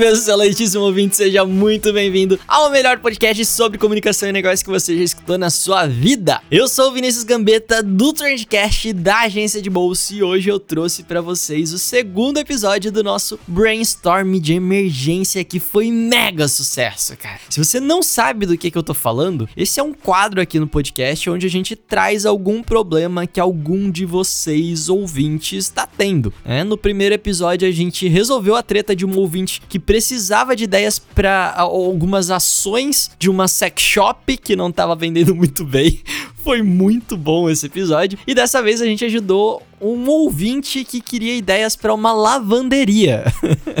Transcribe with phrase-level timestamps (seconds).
[0.00, 4.96] Meu excelentíssimo ouvinte, seja muito bem-vindo ao melhor podcast sobre comunicação e negócio que você
[4.96, 6.40] já escutou na sua vida.
[6.50, 11.02] Eu sou o Vinícius Gambetta do Trendcast da agência de bolsa e hoje eu trouxe
[11.02, 17.40] para vocês o segundo episódio do nosso brainstorm de emergência que foi mega sucesso, cara.
[17.50, 20.58] Se você não sabe do que, que eu tô falando, esse é um quadro aqui
[20.58, 26.32] no podcast onde a gente traz algum problema que algum de vocês ouvintes está tendo.
[26.42, 30.62] É, no primeiro episódio a gente resolveu a treta de um ouvinte que precisava de
[30.62, 36.00] ideias para algumas ações de uma sex shop que não estava vendendo muito bem.
[36.42, 38.18] Foi muito bom esse episódio.
[38.26, 43.24] E dessa vez a gente ajudou um ouvinte que queria ideias para uma lavanderia.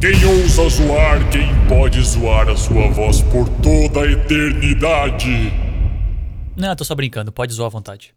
[0.00, 5.52] Quem ousa zoar, quem pode zoar a sua voz por toda a eternidade?
[6.56, 8.12] Não, tô só brincando, pode zoar à vontade.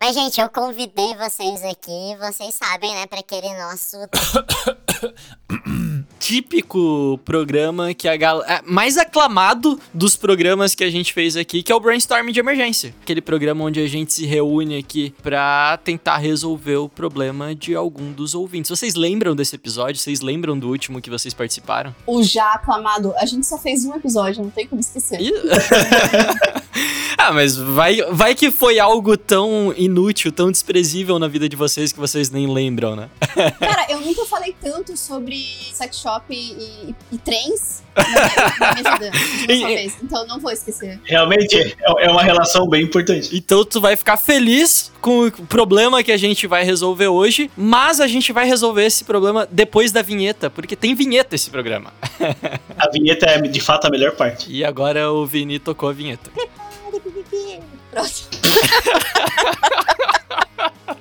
[0.00, 3.96] Mas, gente, eu convidei vocês aqui, vocês sabem, né, para aquele nosso.
[6.20, 8.52] Típico programa que a galera.
[8.52, 12.38] É, mais aclamado dos programas que a gente fez aqui, que é o Brainstorm de
[12.38, 12.94] Emergência.
[13.02, 18.12] Aquele programa onde a gente se reúne aqui pra tentar resolver o problema de algum
[18.12, 18.70] dos ouvintes.
[18.70, 19.98] Vocês lembram desse episódio?
[19.98, 21.96] Vocês lembram do último que vocês participaram?
[22.06, 23.14] O já aclamado.
[23.16, 25.18] A gente só fez um episódio, não tem como esquecer.
[27.16, 31.92] ah, mas vai, vai que foi algo tão inútil, tão desprezível na vida de vocês
[31.92, 33.08] que vocês nem lembram, né?
[33.58, 39.96] Cara, eu nunca falei tanto sobre sex shop e, e, e trens na minha vez.
[40.02, 40.98] Então não vou esquecer.
[41.04, 43.36] Realmente é, é uma relação bem importante.
[43.36, 48.00] Então tu vai ficar feliz com o problema que a gente vai resolver hoje, mas
[48.00, 51.92] a gente vai resolver esse problema depois da vinheta, porque tem vinheta esse programa.
[52.76, 54.50] A vinheta é de fato a melhor parte.
[54.50, 56.30] E agora o Vini tocou a vinheta.
[57.90, 58.30] Pronto.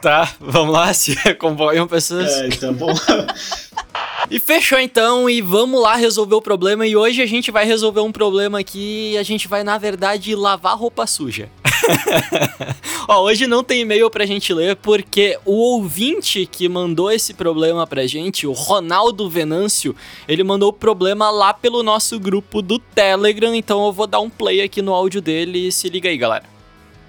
[0.00, 2.32] Tá, vamos lá, se acompanham pessoas.
[2.40, 2.92] É, então bom.
[4.30, 6.86] E fechou então, e vamos lá resolver o problema.
[6.86, 10.76] E hoje a gente vai resolver um problema que a gente vai, na verdade, lavar
[10.76, 11.48] roupa suja.
[13.08, 17.86] Ó, hoje não tem e-mail pra gente ler porque o ouvinte que mandou esse problema
[17.86, 19.96] pra gente, o Ronaldo Venâncio,
[20.28, 23.54] ele mandou o problema lá pelo nosso grupo do Telegram.
[23.54, 26.57] Então eu vou dar um play aqui no áudio dele e se liga aí, galera.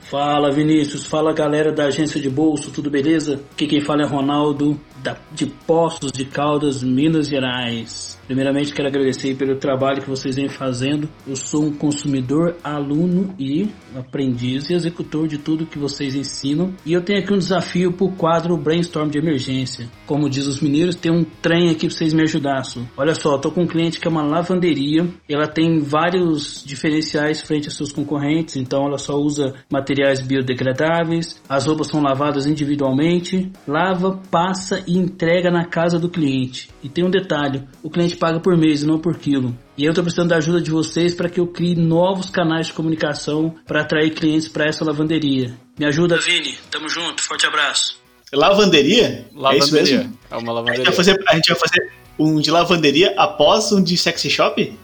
[0.10, 3.40] Fala Vinícius, fala galera da agência de bolso, tudo beleza?
[3.52, 8.20] Aqui quem fala é Ronaldo, da, de Poços de Caldas, Minas Gerais.
[8.28, 11.10] Primeiramente quero agradecer pelo trabalho que vocês vêm fazendo.
[11.28, 16.74] Eu sou um consumidor, aluno e aprendiz e executor de tudo que vocês ensinam.
[16.86, 19.90] E eu tenho aqui um desafio para o quadro Brainstorm de Emergência.
[20.06, 22.88] Como diz os mineiros, tem um trem aqui para vocês me ajudassem.
[22.96, 25.08] Olha só, tô com um cliente que é uma lavanderia.
[25.28, 31.42] Ela tem vários diferenciais frente a seus concorrentes, então ela só usa materiais biodegradáveis.
[31.50, 36.70] As roupas são lavadas individualmente, lava, passa e entrega na casa do cliente.
[36.84, 39.56] E tem um detalhe: o cliente paga por mês não por quilo.
[39.78, 42.74] E eu estou precisando da ajuda de vocês para que eu crie novos canais de
[42.74, 45.56] comunicação para atrair clientes para essa lavanderia.
[45.78, 46.58] Me ajuda, Vini.
[46.72, 47.22] Tamo junto.
[47.22, 47.99] Forte abraço.
[48.34, 49.06] Lavanderia?
[49.06, 49.98] É isso Lavanderia.
[50.00, 50.20] mesmo?
[50.30, 50.84] É uma A gente, lavanderia.
[50.86, 54.78] vai fazer, a gente vai fazer um de lavanderia após um de sexy shop?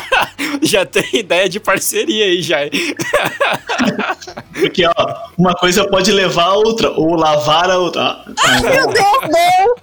[0.62, 2.58] já tem ideia de parceria aí, já.
[4.52, 4.92] Porque, ó,
[5.38, 8.02] uma coisa pode levar a outra, ou lavar a outra.
[8.02, 8.60] Ah.
[8.60, 9.74] Meu Deus, não!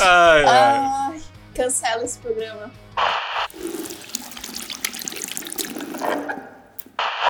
[0.00, 0.78] Ai, ai.
[1.14, 1.20] Ai,
[1.54, 2.70] cancela esse programa.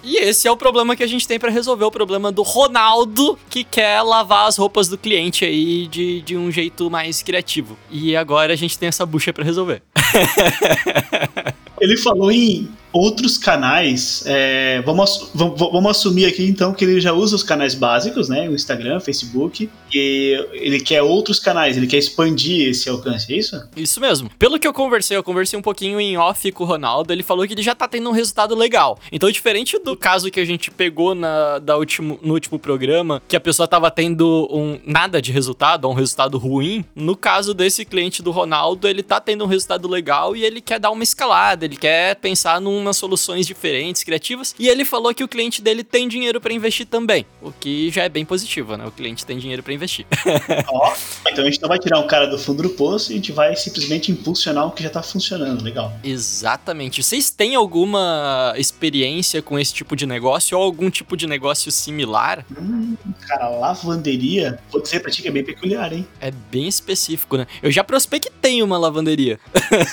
[0.02, 3.38] E esse é o problema que a gente tem pra resolver, o problema do Ronaldo,
[3.49, 7.78] que quer lavar as roupas do cliente aí de, de um jeito mais criativo.
[7.90, 9.82] E agora a gente tem essa bucha pra resolver.
[11.81, 14.23] Ele falou em outros canais.
[14.27, 18.49] é, vamos, vamos, assumir aqui então que ele já usa os canais básicos, né?
[18.49, 19.69] O Instagram, Facebook.
[19.94, 23.69] E ele quer outros canais, ele quer expandir esse alcance, é isso?
[23.77, 24.31] Isso mesmo.
[24.39, 27.47] Pelo que eu conversei, eu conversei um pouquinho em off com o Ronaldo, ele falou
[27.47, 28.99] que ele já tá tendo um resultado legal.
[29.11, 33.37] Então, diferente do caso que a gente pegou na, da último, no último programa, que
[33.37, 38.23] a pessoa tava tendo um nada de resultado, um resultado ruim, no caso desse cliente
[38.23, 41.77] do Ronaldo, ele tá tendo um resultado legal e ele quer dar uma escalada, ele
[41.77, 46.08] quer pensar num umas soluções diferentes, criativas, e ele falou que o cliente dele tem
[46.08, 48.87] dinheiro pra investir também, o que já é bem positivo, né?
[48.87, 50.06] O cliente tem dinheiro pra investir.
[50.69, 50.93] Ó,
[51.31, 53.32] então a gente não vai tirar um cara do fundo do poço e a gente
[53.32, 55.62] vai simplesmente impulsionar o que já tá funcionando.
[55.62, 55.93] Legal.
[56.02, 57.02] Exatamente.
[57.02, 62.44] Vocês têm alguma experiência com esse tipo de negócio ou algum tipo de negócio similar?
[62.58, 62.96] Hum,
[63.26, 66.06] cara, lavanderia, vou dizer pra ti que é bem peculiar, hein?
[66.20, 67.46] É bem específico, né?
[67.62, 69.38] Eu já prospectei uma lavanderia.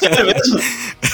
[0.02, 0.60] É mesmo?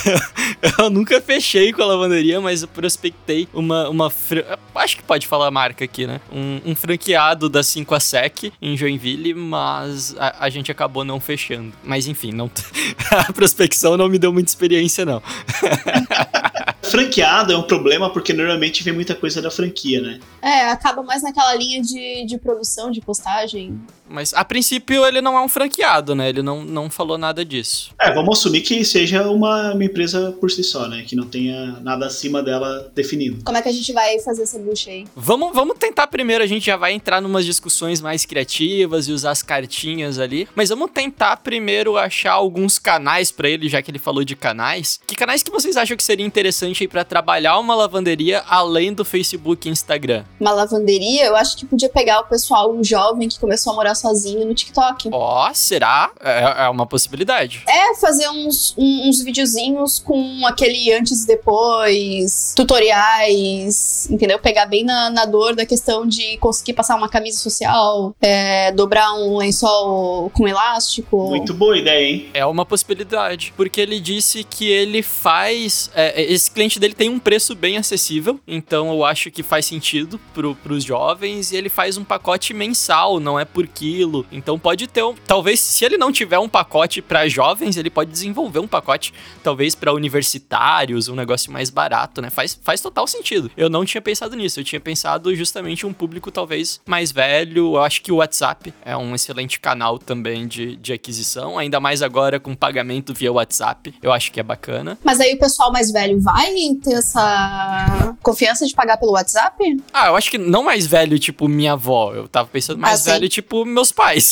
[0.79, 3.89] eu nunca fechei com a lavanderia, mas eu prospectei uma.
[3.89, 6.19] uma fra- Acho que pode falar a marca aqui, né?
[6.31, 11.19] Um, um franqueado da 5 a Sec em Joinville, mas a, a gente acabou não
[11.19, 11.71] fechando.
[11.83, 12.49] Mas enfim, não
[13.11, 15.21] a prospecção não me deu muita experiência, não.
[16.83, 20.19] Franqueado é um problema porque normalmente vem muita coisa da franquia, né?
[20.41, 23.79] É, acaba mais naquela linha de, de produção, de postagem.
[24.07, 26.29] Mas a princípio ele não é um franqueado, né?
[26.29, 27.91] Ele não, não falou nada disso.
[27.99, 31.03] É, vamos assumir que seja uma, uma empresa por si só, né?
[31.07, 33.43] Que não tenha nada acima dela definido.
[33.43, 35.05] Como é que a gente vai fazer essa bucha aí?
[35.15, 39.31] Vamos, vamos tentar primeiro, a gente já vai entrar numas discussões mais criativas e usar
[39.31, 40.47] as cartinhas ali.
[40.55, 44.99] Mas vamos tentar primeiro achar alguns canais pra ele, já que ele falou de canais.
[45.07, 49.03] Que canais que vocês acham que seria interessante aí pra trabalhar uma lavanderia além do
[49.03, 50.23] Facebook e Instagram?
[50.39, 53.94] Uma lavanderia, eu acho que podia pegar o pessoal um jovem que começou a morar
[53.95, 55.09] sozinho no TikTok.
[55.11, 56.11] Ó, será?
[56.21, 57.63] É, é uma possibilidade.
[57.67, 64.39] É, fazer uns, um- uns videozinhos com aquele antes e depois, tutoriais, entendeu?
[64.39, 69.13] Pegar bem na, na dor da questão de conseguir passar uma camisa social, é, dobrar
[69.13, 71.29] um lençol com elástico.
[71.29, 72.29] Muito boa ideia, hein?
[72.33, 75.89] É uma possibilidade, porque ele disse que ele faz.
[75.95, 80.19] é, esse cliente dele tem um preço bem acessível, então eu acho que faz sentido
[80.33, 84.25] pro, pros jovens e ele faz um pacote mensal, não é por quilo.
[84.31, 85.13] Então pode ter um.
[85.27, 89.13] Talvez, se ele não tiver um pacote pra jovens, ele pode desenvolver um pacote,
[89.43, 92.31] talvez pra universitários, um negócio mais barato, né?
[92.31, 93.51] Faz, faz total sentido.
[93.55, 97.75] Eu não tinha pensado nisso, eu tinha pensado justamente um público talvez mais velho.
[97.75, 102.01] Eu acho que o WhatsApp é um excelente canal também de, de aquisição, ainda mais
[102.01, 103.93] agora com pagamento via WhatsApp.
[104.01, 104.97] Eu acho que é bacana.
[105.03, 109.77] Mas aí o pessoal mais velho vai ter essa confiança de pagar pelo WhatsApp?
[109.93, 112.13] Ah, eu acho que não mais velho, tipo minha avó.
[112.13, 114.31] Eu tava pensando mais Ah, velho, tipo meus pais.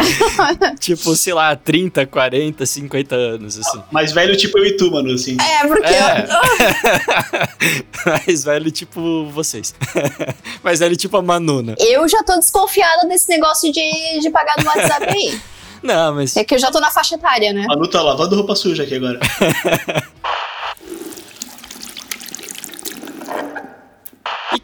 [0.80, 3.82] tipo, sei lá, 30, 40, 50 anos, assim.
[3.92, 5.36] Mais velho tipo eu e tu, mano, assim.
[5.38, 6.26] É, porque É.
[8.26, 9.74] mais velho, tipo vocês.
[10.64, 11.74] mais velho, tipo a Manuna.
[11.78, 15.38] eu já tô desconfiada desse negócio de, de pagar no WhatsApp aí.
[15.82, 16.34] Não, mas.
[16.36, 17.66] É que eu já tô na faixa etária, né?
[17.68, 19.20] Manu tá lavando roupa suja aqui agora.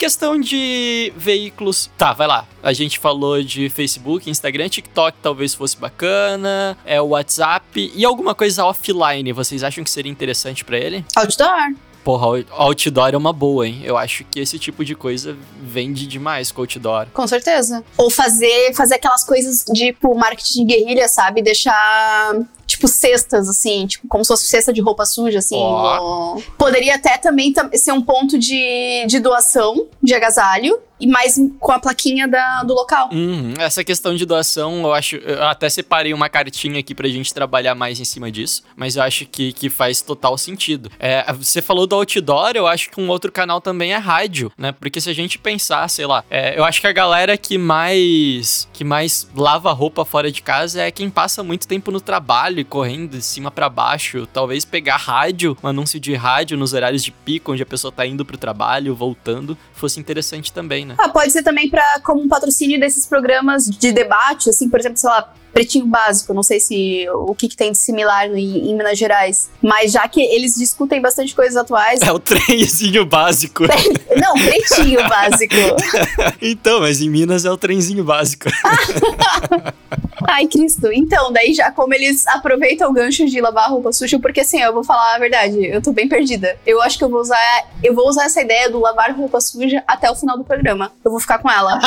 [0.00, 1.90] Questão de veículos.
[1.98, 2.46] Tá, vai lá.
[2.62, 8.34] A gente falou de Facebook, Instagram, TikTok talvez fosse bacana, é o WhatsApp e alguma
[8.34, 9.30] coisa offline.
[9.34, 11.04] Vocês acham que seria interessante pra ele?
[11.14, 11.74] Outdoor.
[12.02, 13.82] Porra, outdoor é uma boa, hein?
[13.84, 17.06] Eu acho que esse tipo de coisa vende demais com outdoor.
[17.12, 17.84] Com certeza.
[17.98, 21.42] Ou fazer, fazer aquelas coisas tipo marketing de guerrilha, sabe?
[21.42, 22.34] Deixar
[22.70, 25.58] tipo cestas assim, tipo como se fosse cesta de roupa suja assim.
[25.58, 31.36] No- Poderia até também tam- ser um ponto de, de doação de agasalho e mais
[31.58, 33.08] com a plaquinha da, do local.
[33.10, 35.16] Uhum, Essa questão de doação, eu acho.
[35.16, 39.02] Eu até separei uma cartinha aqui pra gente trabalhar mais em cima disso, mas eu
[39.02, 40.90] acho que, que faz total sentido.
[40.98, 44.72] É, você falou do outdoor, eu acho que um outro canal também é rádio, né?
[44.72, 48.68] Porque se a gente pensar, sei lá, é, eu acho que a galera que mais
[48.72, 53.16] que mais lava roupa fora de casa é quem passa muito tempo no trabalho, correndo
[53.16, 54.26] de cima pra baixo.
[54.26, 58.06] Talvez pegar rádio, um anúncio de rádio nos horários de pico, onde a pessoa tá
[58.06, 60.94] indo pro trabalho, voltando, fosse interessante também, né?
[60.98, 64.98] Ah, pode ser também para como um patrocínio desses programas de debate, assim, por exemplo,
[64.98, 68.76] sei lá, Pretinho Básico, não sei se o que, que tem de similar em, em
[68.76, 72.00] Minas Gerais, mas já que eles discutem bastante coisas atuais.
[72.10, 73.64] É o trenzinho básico.
[74.16, 75.54] não, Pretinho Básico.
[76.42, 78.48] então, mas em Minas é o trenzinho básico.
[80.28, 80.92] Ai, Cristo.
[80.92, 84.72] Então, daí já como eles aproveitam o gancho de lavar roupa suja, porque assim, eu
[84.72, 86.56] vou falar a verdade, eu tô bem perdida.
[86.66, 87.38] Eu acho que eu vou usar,
[87.82, 90.90] eu vou usar essa ideia do lavar roupa suja até o final do programa.
[91.04, 91.78] Eu vou ficar com ela.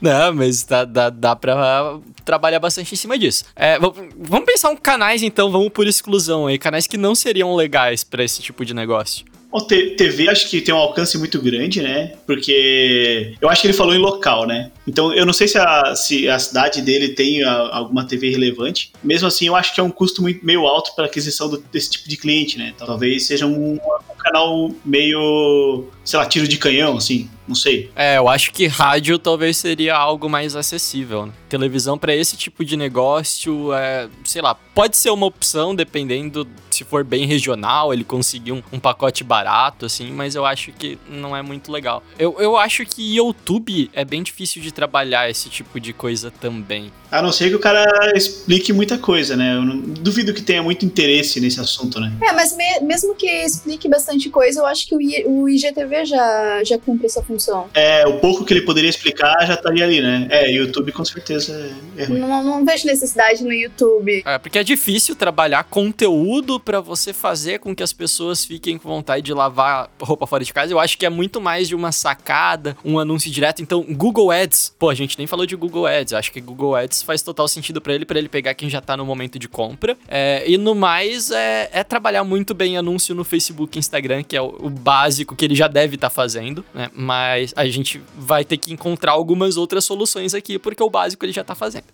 [0.00, 3.44] Não, mas dá, dá, dá pra trabalhar bastante em cima disso.
[3.56, 6.58] É, vamos pensar em canais, então, vamos por exclusão aí.
[6.58, 9.24] Canais que não seriam legais pra esse tipo de negócio.
[9.54, 12.14] O TV acho que tem um alcance muito grande, né?
[12.26, 14.70] Porque eu acho que ele falou em local, né?
[14.88, 18.92] Então eu não sei se a, se a cidade dele tem a- alguma TV relevante.
[19.04, 21.90] Mesmo assim, eu acho que é um custo muito, meio alto para aquisição do- desse
[21.90, 22.72] tipo de cliente, né?
[22.78, 23.78] Talvez seja um
[24.22, 27.28] canal meio, sei lá, tiro de canhão, assim.
[27.46, 27.90] Não sei.
[27.96, 31.26] É, eu acho que rádio talvez seria algo mais acessível.
[31.26, 31.32] Né?
[31.48, 36.84] Televisão pra esse tipo de negócio, é, sei lá, pode ser uma opção dependendo se
[36.84, 41.36] for bem regional, ele conseguir um, um pacote barato, assim, mas eu acho que não
[41.36, 42.02] é muito legal.
[42.18, 46.90] Eu, eu acho que YouTube é bem difícil de trabalhar esse tipo de coisa também.
[47.10, 47.84] A não ser que o cara
[48.16, 49.54] explique muita coisa, né?
[49.56, 52.10] Eu não, duvido que tenha muito interesse nesse assunto, né?
[52.22, 56.04] É, mas me- mesmo que explique bastante coisa, eu acho que o, I- o IGTV
[56.04, 57.68] já, já cumpre essa função.
[57.74, 60.26] É, o pouco que ele poderia explicar já estaria ali, né?
[60.30, 61.52] É, YouTube com certeza
[61.96, 62.18] é, é ruim.
[62.18, 64.22] Não, não vejo necessidade no YouTube.
[64.24, 68.88] É, porque é difícil trabalhar conteúdo pra você fazer com que as pessoas fiquem com
[68.88, 70.72] vontade de lavar roupa fora de casa.
[70.72, 73.62] Eu acho que é muito mais de uma sacada, um anúncio direto.
[73.62, 76.12] Então, Google Ads, pô, a gente nem falou de Google Ads.
[76.12, 78.80] Eu acho que Google Ads faz total sentido pra ele, pra ele pegar quem já
[78.80, 79.96] tá no momento de compra.
[80.08, 84.36] É, e no mais, é, é trabalhar muito bem anúncio no Facebook e Instagram, que
[84.36, 86.90] é o, o básico que ele já deve estar fazendo, né?
[86.92, 91.32] Mas a gente vai ter que encontrar algumas outras soluções aqui, porque o básico ele
[91.32, 91.84] já tá fazendo.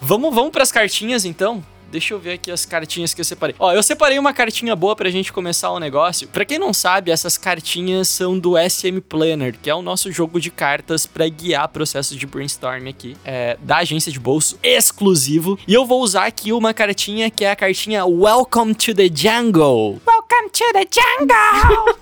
[0.00, 1.64] Vamos, vamos pras cartinhas então?
[1.96, 3.56] Deixa eu ver aqui as cartinhas que eu separei.
[3.58, 6.28] Ó, eu separei uma cartinha boa pra gente começar o negócio.
[6.28, 10.38] Pra quem não sabe, essas cartinhas são do SM Planner, que é o nosso jogo
[10.38, 15.58] de cartas pra guiar processos de brainstorm aqui, é, da agência de bolso exclusivo.
[15.66, 19.98] E eu vou usar aqui uma cartinha que é a cartinha Welcome to the Jungle.
[20.06, 21.96] Welcome to the Jungle.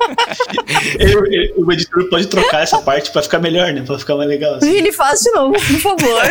[0.99, 3.83] Ele- ele- o editor pode trocar essa parte pra ficar melhor, né?
[3.83, 4.57] Pra ficar mais legal.
[4.57, 4.69] assim.
[4.71, 6.23] Ele faz de novo, por favor.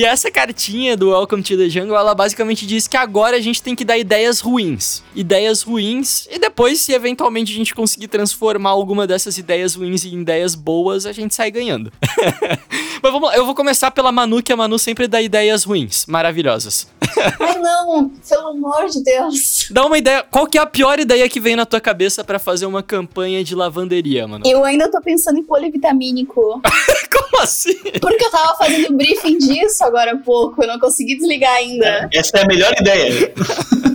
[0.00, 3.62] E, essa cartinha do Welcome to the Jungle, ela basicamente diz que agora a gente
[3.62, 5.02] tem que dar ideias ruins.
[5.14, 10.22] Ideias ruins, e depois, se eventualmente a gente conseguir transformar alguma dessas ideias ruins em
[10.22, 11.92] ideias boas, a gente sai ganhando.
[13.02, 16.06] Mas vamos lá, eu vou começar pela Manu, que a Manu sempre dá ideias ruins,
[16.06, 16.86] maravilhosas.
[17.38, 19.68] Ai, não, pelo amor de Deus.
[19.70, 22.38] Dá uma ideia, qual que é a pior ideia que vem na tua cabeça pra
[22.38, 24.44] fazer uma campanha de lavanderia, mano?
[24.46, 26.62] Eu ainda tô pensando em polivitamínico.
[27.12, 27.74] Como assim?
[28.00, 32.08] Porque eu tava fazendo briefing disso agora há pouco, eu não consegui desligar ainda.
[32.14, 33.32] Essa é a melhor ideia.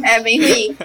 [0.04, 0.76] É bem ruim.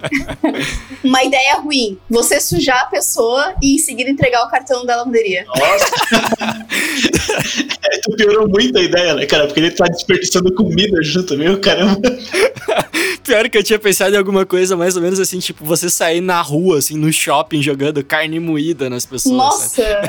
[1.04, 1.98] Uma ideia ruim.
[2.08, 5.44] Você sujar a pessoa e em seguida entregar o cartão da lavanderia.
[5.46, 5.86] Nossa.
[7.84, 9.46] É, tu piorou muito a ideia, né, cara?
[9.46, 12.00] Porque ele tá desperdiçando comida junto, meu caramba.
[13.24, 16.20] Pior que eu tinha pensado em alguma coisa mais ou menos assim, tipo, você sair
[16.20, 19.34] na rua, assim, no shopping, jogando carne moída nas pessoas.
[19.36, 20.00] Nossa!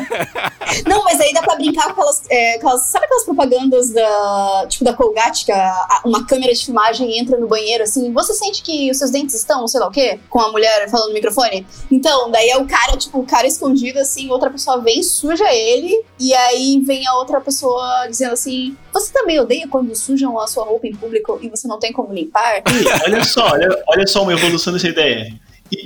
[0.87, 4.65] Não, mas aí dá pra brincar com aquelas, é, aquelas- Sabe aquelas propagandas da.
[4.69, 8.11] Tipo, da Colgate, que a- a- uma câmera de filmagem entra no banheiro assim.
[8.13, 10.19] Você sente que os seus dentes estão, sei lá o quê?
[10.29, 11.65] Com a mulher falando no microfone?
[11.91, 16.03] Então, daí é o cara, tipo, o cara escondido assim, outra pessoa vem, suja ele,
[16.19, 20.63] e aí vem a outra pessoa dizendo assim: Você também odeia quando sujam a sua
[20.65, 22.61] roupa em público e você não tem como limpar?
[23.05, 25.33] Olha só, olha, olha só uma evolução dessa ideia.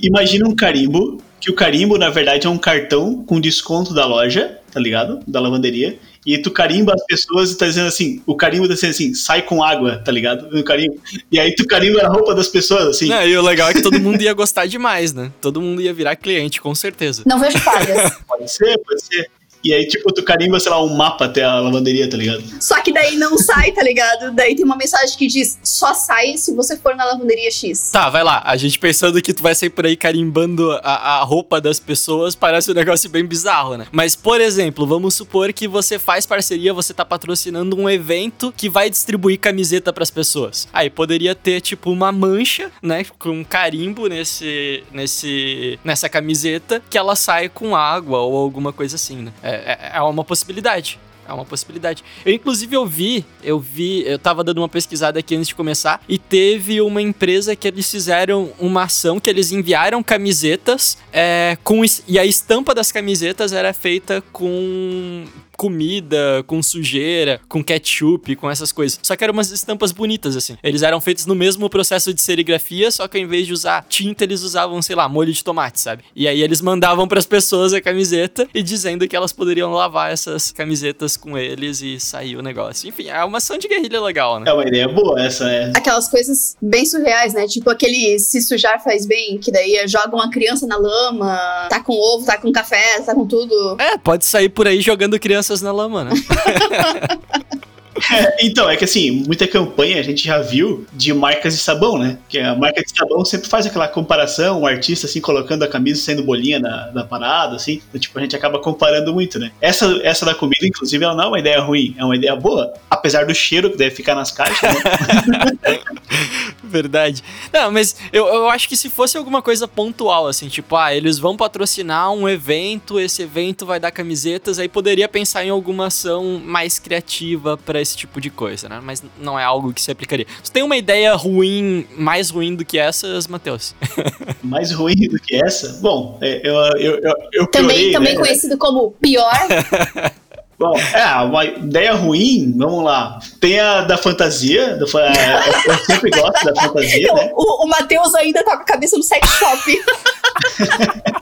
[0.01, 4.59] Imagina um carimbo, que o carimbo, na verdade, é um cartão com desconto da loja,
[4.71, 5.19] tá ligado?
[5.27, 5.99] Da lavanderia.
[6.25, 9.43] E tu carimba as pessoas e tá dizendo assim, o carimbo tá dizendo assim, sai
[9.43, 10.49] com água, tá ligado?
[10.49, 10.99] No carimbo.
[11.31, 13.07] E aí tu carimba a roupa das pessoas, assim.
[13.07, 15.31] Não, e o legal é que todo mundo ia gostar demais, né?
[15.39, 17.23] Todo mundo ia virar cliente, com certeza.
[17.25, 18.15] Não vejo falhas.
[18.27, 19.29] Pode ser, pode ser.
[19.65, 22.43] E aí, tipo, tu carimba, sei lá, um mapa até a lavanderia, tá ligado?
[22.59, 24.31] Só que daí não sai, tá ligado?
[24.31, 27.89] Daí tem uma mensagem que diz: só sai se você for na lavanderia X.
[27.89, 28.43] Tá, vai lá.
[28.45, 32.35] A gente pensando que tu vai sair por aí carimbando a, a roupa das pessoas,
[32.35, 33.87] parece um negócio bem bizarro, né?
[33.91, 38.69] Mas, por exemplo, vamos supor que você faz parceria, você tá patrocinando um evento que
[38.69, 40.67] vai distribuir camiseta pras pessoas.
[40.71, 43.03] Aí poderia ter, tipo, uma mancha, né?
[43.17, 48.95] Com um carimbo nesse, nesse, nessa camiseta que ela sai com água ou alguma coisa
[48.95, 49.33] assim, né?
[49.41, 50.99] É, é, é uma possibilidade.
[51.27, 52.03] É uma possibilidade.
[52.23, 55.99] Eu, inclusive, eu vi, eu vi, eu tava dando uma pesquisada aqui antes de começar,
[56.07, 61.83] e teve uma empresa que eles fizeram uma ação que eles enviaram camisetas é, com.
[62.07, 68.71] E a estampa das camisetas era feita com comida, com sujeira, com ketchup, com essas
[68.71, 68.99] coisas.
[69.01, 70.57] Só que eram umas estampas bonitas, assim.
[70.63, 74.23] Eles eram feitos no mesmo processo de serigrafia, só que ao invés de usar tinta,
[74.23, 76.03] eles usavam, sei lá, molho de tomate, sabe?
[76.15, 80.51] E aí eles mandavam pras pessoas a camiseta e dizendo que elas poderiam lavar essas
[80.51, 82.87] camisetas com eles e sair o negócio.
[82.89, 84.49] Enfim, é uma ação de guerrilha legal, né?
[84.49, 85.73] É uma ideia boa essa, né?
[85.75, 87.47] Aquelas coisas bem surreais, né?
[87.47, 91.93] Tipo aquele se sujar faz bem, que daí joga uma criança na lama, tá com
[91.93, 93.77] ovo, tá com café, tá com tudo.
[93.79, 96.11] É, pode sair por aí jogando crianças na lama, né?
[98.11, 101.97] É, então, é que assim, muita campanha a gente já viu de marcas de sabão,
[101.97, 102.17] né?
[102.27, 106.01] Que a marca de sabão sempre faz aquela comparação, o artista assim, colocando a camisa
[106.01, 107.81] sendo bolinha na, na parada, assim.
[107.89, 109.51] Então, tipo, a gente acaba comparando muito, né?
[109.61, 112.73] Essa, essa da comida, inclusive, ela não é uma ideia ruim, é uma ideia boa.
[112.89, 115.79] Apesar do cheiro que deve ficar nas caixas, né?
[116.63, 117.23] Verdade.
[117.53, 121.17] Não, mas eu, eu acho que se fosse alguma coisa pontual, assim, tipo, ah, eles
[121.17, 126.41] vão patrocinar um evento, esse evento vai dar camisetas, aí poderia pensar em alguma ação
[126.43, 128.81] mais criativa pra esse tipo de coisa, né?
[128.83, 130.25] Mas não é algo que se aplicaria.
[130.43, 133.75] Você tem uma ideia ruim, mais ruim do que essas, Matheus?
[134.43, 135.79] Mais ruim do que essa?
[135.81, 138.19] Bom, é, eu, eu, eu, eu Também, piorei, também né?
[138.19, 139.31] conhecido como pior.
[140.65, 143.19] Bom, é, uma ideia ruim, vamos lá.
[143.39, 147.31] Tem a da fantasia, do, é, eu sempre gosto da fantasia, né?
[147.35, 149.79] o, o Matheus ainda tá com a cabeça no sex shop.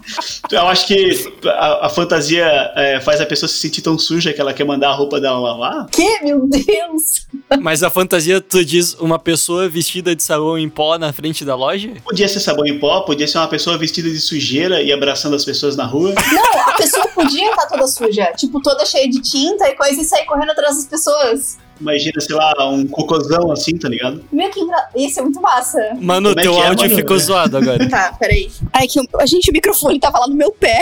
[0.51, 4.41] Eu acho que a, a fantasia é, faz a pessoa se sentir tão suja que
[4.41, 5.87] ela quer mandar a roupa dela lavar.
[5.87, 7.25] que, meu Deus?
[7.59, 11.55] Mas a fantasia, tu diz uma pessoa vestida de sabão em pó na frente da
[11.55, 11.91] loja?
[12.03, 15.45] Podia ser sabão em pó, podia ser uma pessoa vestida de sujeira e abraçando as
[15.45, 16.13] pessoas na rua.
[16.31, 18.31] Não, a pessoa podia estar toda suja.
[18.35, 21.57] Tipo, toda cheia de tinta e coisa e sair correndo atrás das pessoas.
[21.81, 24.23] Imagina, sei lá, um cocôzão assim, tá ligado?
[24.31, 24.89] Meu, que engra...
[24.95, 25.79] Isso é muito massa.
[25.99, 26.95] Mano, Como é teu é, áudio mano?
[26.95, 27.83] ficou zoado agora.
[27.89, 28.51] Tá, peraí.
[28.71, 30.81] Ai, que a gente, o microfone tava lá no meu pé.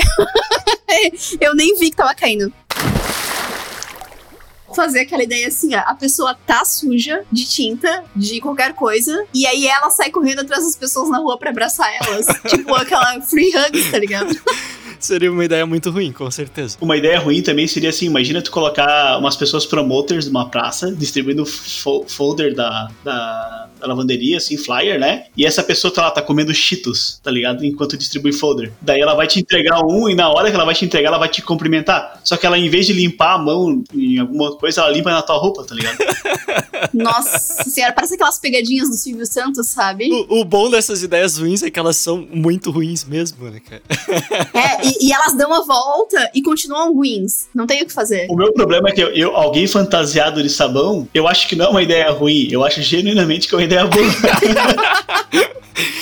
[1.39, 2.53] Eu nem vi que tava caindo.
[4.75, 9.45] Fazer aquela ideia assim, ó, a pessoa tá suja de tinta, de qualquer coisa, e
[9.45, 12.25] aí ela sai correndo atrás das pessoas na rua pra abraçar elas.
[12.47, 14.33] tipo aquela free hugs, tá ligado?
[15.05, 16.77] Seria uma ideia muito ruim, com certeza.
[16.79, 21.45] Uma ideia ruim também seria assim: imagina tu colocar umas pessoas promoters numa praça, distribuindo
[21.45, 25.26] fo- folder da, da, da lavanderia, assim, flyer, né?
[25.36, 27.65] E essa pessoa tá lá, tá comendo cheetos, tá ligado?
[27.65, 28.72] Enquanto distribui folder.
[28.82, 31.17] Daí ela vai te entregar um e na hora que ela vai te entregar, ela
[31.17, 32.20] vai te cumprimentar.
[32.24, 35.22] Só que ela, em vez de limpar a mão em alguma coisa, ela limpa na
[35.22, 35.98] tua roupa, tá ligado?
[36.94, 40.10] Nossa senhora, parece aquelas pegadinhas do Silvio Santos, sabe?
[40.12, 43.82] O, o bom dessas ideias ruins é que elas são muito ruins mesmo, né, cara?
[44.54, 47.48] É, e, e elas dão a volta e continuam ruins.
[47.54, 48.28] Não tem o que fazer.
[48.30, 51.65] O meu problema é que eu, eu- alguém fantasiado de sabão, eu acho que não
[51.65, 55.51] é uma ideia ruim, eu acho genuinamente que é uma ideia boa.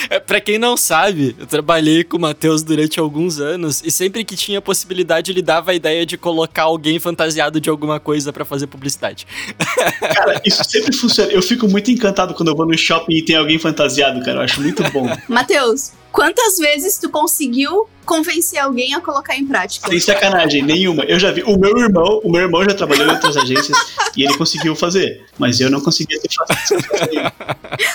[0.10, 4.26] É, pra quem não sabe, eu trabalhei com o Matheus durante alguns anos e sempre
[4.26, 8.44] que tinha possibilidade ele dava a ideia de colocar alguém fantasiado de alguma coisa pra
[8.44, 9.28] fazer publicidade.
[10.02, 11.32] cara, isso sempre funciona.
[11.32, 14.40] Eu fico muito encantado quando eu vou no shopping e tem alguém fantasiado, cara.
[14.40, 15.08] Eu acho muito bom.
[15.28, 19.88] Matheus, quantas vezes tu conseguiu convencer alguém a colocar em prática?
[19.88, 21.04] Sem sacanagem, nenhuma.
[21.04, 21.44] Eu já vi.
[21.44, 23.78] O meu irmão, o meu irmão já trabalhou em outras agências
[24.18, 25.26] e ele conseguiu fazer.
[25.38, 26.78] Mas eu não conseguia ser fácil.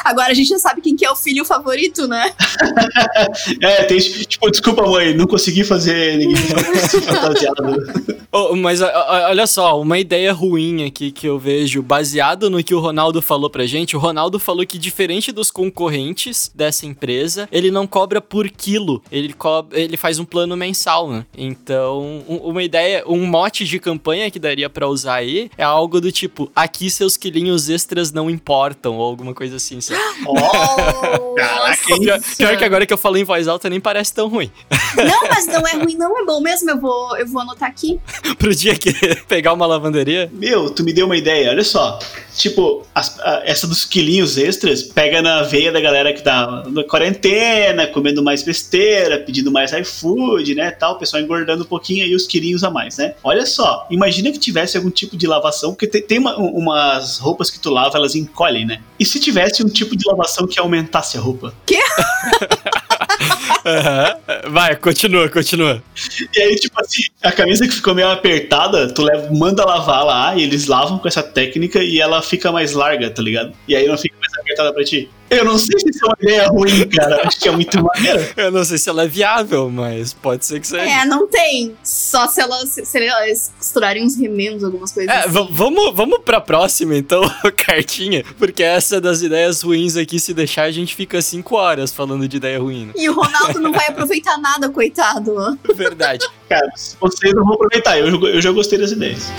[0.05, 2.33] Agora a gente já sabe quem que é o filho favorito, né?
[3.61, 6.37] É, tem tipo, desculpa, mãe, não consegui fazer ninguém
[6.89, 7.63] ser fantasiado.
[8.37, 12.81] Oh, mas olha só, uma ideia ruim aqui que eu vejo, baseado no que o
[12.81, 13.97] Ronaldo falou pra gente.
[13.97, 19.01] O Ronaldo falou que, diferente dos concorrentes dessa empresa, ele não cobra por quilo.
[19.09, 21.25] Ele, co ele faz um plano mensal, né?
[21.35, 25.99] Então, um- uma ideia, um mote de campanha que daria pra usar aí é algo
[25.99, 29.99] do tipo: aqui seus quilinhos extras não importam, ou alguma coisa assim, sabe?
[30.27, 31.97] Oh, Caraca?
[31.99, 34.51] Pior, pior que agora que eu falei em voz alta nem parece tão ruim.
[34.97, 36.71] Não, mas não é ruim, não é bom mesmo.
[36.71, 37.99] Eu vou, eu vou anotar aqui.
[38.39, 38.93] Pro dia que
[39.27, 40.31] pegar uma lavanderia.
[40.33, 41.99] Meu, tu me deu uma ideia, olha só.
[42.37, 46.85] Tipo, as- a- essa dos quilinhos extras pega na veia da galera que tá na
[46.85, 50.71] quarentena, comendo mais besteira, pedindo mais iFood, né?
[50.71, 53.15] Tal, o pessoal engordando um pouquinho aí os quilinhos a mais, né?
[53.23, 57.19] Olha só, imagina que tivesse algum tipo de lavação, porque tem, tem uma- um- umas
[57.19, 58.81] roupas que tu lava, elas encolhem, né?
[58.99, 61.55] E se tivesse um tipo de lavação que aumentasse a roupa?
[63.65, 64.17] Aham.
[64.51, 65.83] Vai, continua, continua.
[66.37, 70.37] E aí, tipo assim, a camisa que ficou meio apertada, tu leva, manda lavar lá
[70.37, 73.53] e eles lavam com essa técnica e ela fica mais larga, tá ligado?
[73.69, 75.09] E aí não fica mais apertada pra ti.
[75.31, 77.27] Eu não sei se isso é uma ideia ruim, cara.
[77.27, 78.25] Acho que é muito maneiro.
[78.37, 80.83] Eu não sei se ela é viável, mas pode ser que seja.
[80.85, 81.75] É, não tem.
[81.83, 85.31] Só se elas, se, se elas costurarem uns remendos, algumas coisas É, assim.
[85.31, 87.23] va- vamos, vamos pra próxima, então,
[87.57, 88.23] cartinha.
[88.39, 92.37] Porque essa das ideias ruins aqui, se deixar, a gente fica cinco horas falando de
[92.37, 92.87] ideia ruim.
[92.87, 92.93] né?
[92.95, 95.59] E o Ronaldo não vai aproveitar nada, coitado.
[95.75, 96.25] Verdade.
[96.49, 96.71] Cara,
[97.01, 97.99] vocês não vão aproveitar.
[97.99, 99.33] Eu, eu já gostei das ideias.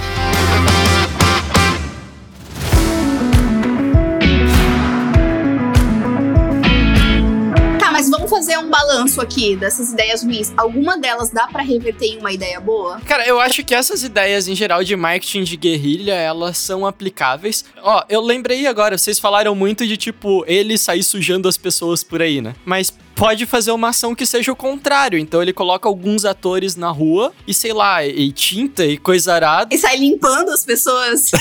[7.79, 10.53] Tá, mas vamos fazer um balanço aqui dessas ideias ruins.
[10.57, 12.99] Alguma delas dá pra reverter em uma ideia boa?
[13.05, 17.63] Cara, eu acho que essas ideias em geral de marketing de guerrilha, elas são aplicáveis.
[17.81, 22.21] Ó, eu lembrei agora, vocês falaram muito de tipo, ele sair sujando as pessoas por
[22.21, 22.55] aí, né?
[22.65, 25.17] Mas pode fazer uma ação que seja o contrário.
[25.17, 29.73] Então ele coloca alguns atores na rua e sei lá, e tinta e coisa arada.
[29.73, 31.31] E sai limpando as pessoas.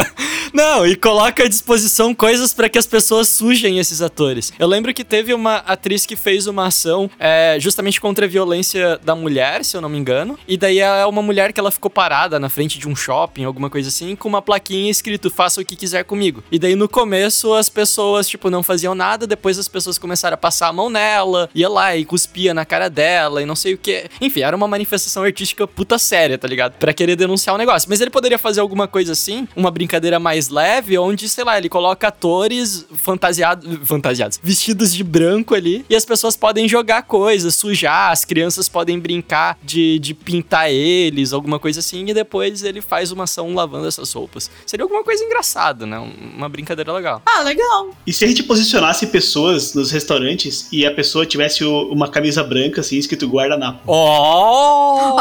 [0.52, 4.52] Não, e coloca à disposição coisas pra que as pessoas sujem esses atores.
[4.58, 9.00] Eu lembro que teve uma atriz que fez uma ação é, justamente contra a violência
[9.02, 10.38] da mulher, se eu não me engano.
[10.46, 13.70] E daí é uma mulher que ela ficou parada na frente de um shopping, alguma
[13.70, 16.44] coisa assim, com uma plaquinha escrito faça o que quiser comigo.
[16.52, 20.38] E daí no começo as pessoas, tipo, não faziam nada, depois as pessoas começaram a
[20.38, 21.21] passar a mão nela,
[21.54, 24.06] ia lá e cuspia na cara dela e não sei o que.
[24.20, 26.74] Enfim, era uma manifestação artística puta séria, tá ligado?
[26.74, 27.88] Pra querer denunciar o negócio.
[27.88, 31.68] Mas ele poderia fazer alguma coisa assim, uma brincadeira mais leve, onde, sei lá, ele
[31.68, 38.10] coloca atores fantasiados, fantasiados, vestidos de branco ali, e as pessoas podem jogar coisas, sujar,
[38.10, 43.12] as crianças podem brincar de, de pintar eles, alguma coisa assim, e depois ele faz
[43.12, 44.50] uma ação lavando essas roupas.
[44.66, 45.98] Seria alguma coisa engraçada, né?
[45.98, 47.22] Uma brincadeira legal.
[47.26, 47.90] Ah, legal.
[48.06, 52.42] E se a gente posicionasse pessoas nos restaurantes e a pessoa tivesse o- uma camisa
[52.42, 53.80] branca, assim, escrito guardanapo?
[53.86, 55.16] Oh!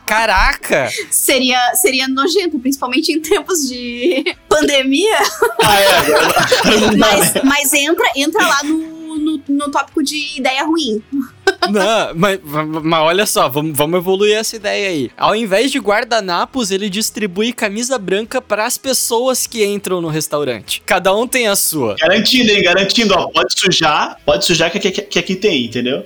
[0.06, 0.88] Caraca!
[1.10, 5.18] Seria, seria nojento, principalmente em tempos de pandemia.
[5.62, 7.40] Ah, é, Mas, né?
[7.44, 11.02] mas entra, entra lá no, no, no tópico de ideia ruim.
[11.72, 12.40] Não, mas,
[12.82, 15.10] mas olha só, vamos, vamos evoluir essa ideia aí.
[15.16, 20.82] Ao invés de guardanapos, ele distribui camisa branca para as pessoas que entram no restaurante.
[20.84, 21.96] Cada um tem a sua.
[21.98, 22.62] Garantindo, hein?
[22.62, 23.28] Garantindo, ó.
[23.28, 26.04] Pode sujar, pode sujar que, que, que aqui tem, entendeu?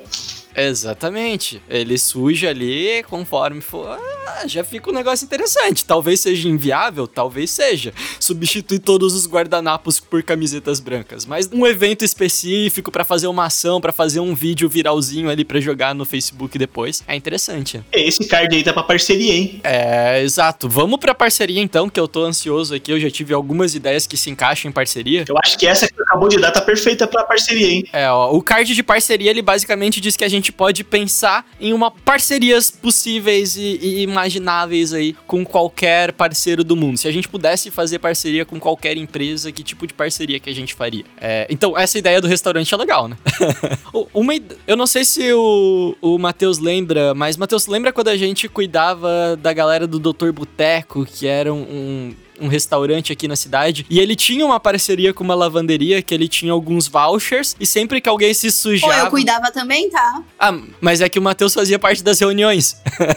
[0.56, 1.62] Exatamente.
[1.68, 3.98] Ele suja ali conforme for.
[4.26, 5.84] Ah, já fica um negócio interessante.
[5.84, 7.92] Talvez seja inviável, talvez seja.
[8.18, 11.26] Substituir todos os guardanapos por camisetas brancas.
[11.26, 15.60] Mas um evento específico pra fazer uma ação, pra fazer um vídeo viralzinho ali pra
[15.60, 17.02] jogar no Facebook depois.
[17.06, 17.82] É interessante.
[17.92, 19.60] Esse card aí tá pra parceria, hein?
[19.64, 20.68] É, exato.
[20.68, 22.92] Vamos pra parceria então, que eu tô ansioso aqui.
[22.92, 25.24] Eu já tive algumas ideias que se encaixam em parceria.
[25.28, 27.84] Eu acho que essa que acabou de dar tá perfeita pra parceria, hein?
[27.92, 31.72] É, ó, o card de parceria, ele basicamente diz que a gente pode pensar em
[31.72, 36.96] uma parcerias possíveis e, e imagináveis aí com qualquer parceiro do mundo.
[36.96, 40.54] Se a gente pudesse fazer parceria com qualquer empresa, que tipo de parceria que a
[40.54, 41.04] gente faria?
[41.20, 43.16] É, então, essa ideia do restaurante é legal, né?
[44.14, 44.32] Uma,
[44.66, 49.36] eu não sei se o, o Matheus lembra, mas Matheus, lembra quando a gente cuidava
[49.40, 50.30] da galera do Dr.
[50.32, 53.86] Boteco, que era um- um um restaurante aqui na cidade.
[53.88, 57.54] E ele tinha uma parceria com uma lavanderia que ele tinha alguns vouchers.
[57.60, 59.06] E sempre que alguém se Pô, sujava.
[59.06, 60.22] eu cuidava também, tá?
[60.38, 62.76] Ah, mas é que o Matheus fazia parte das reuniões.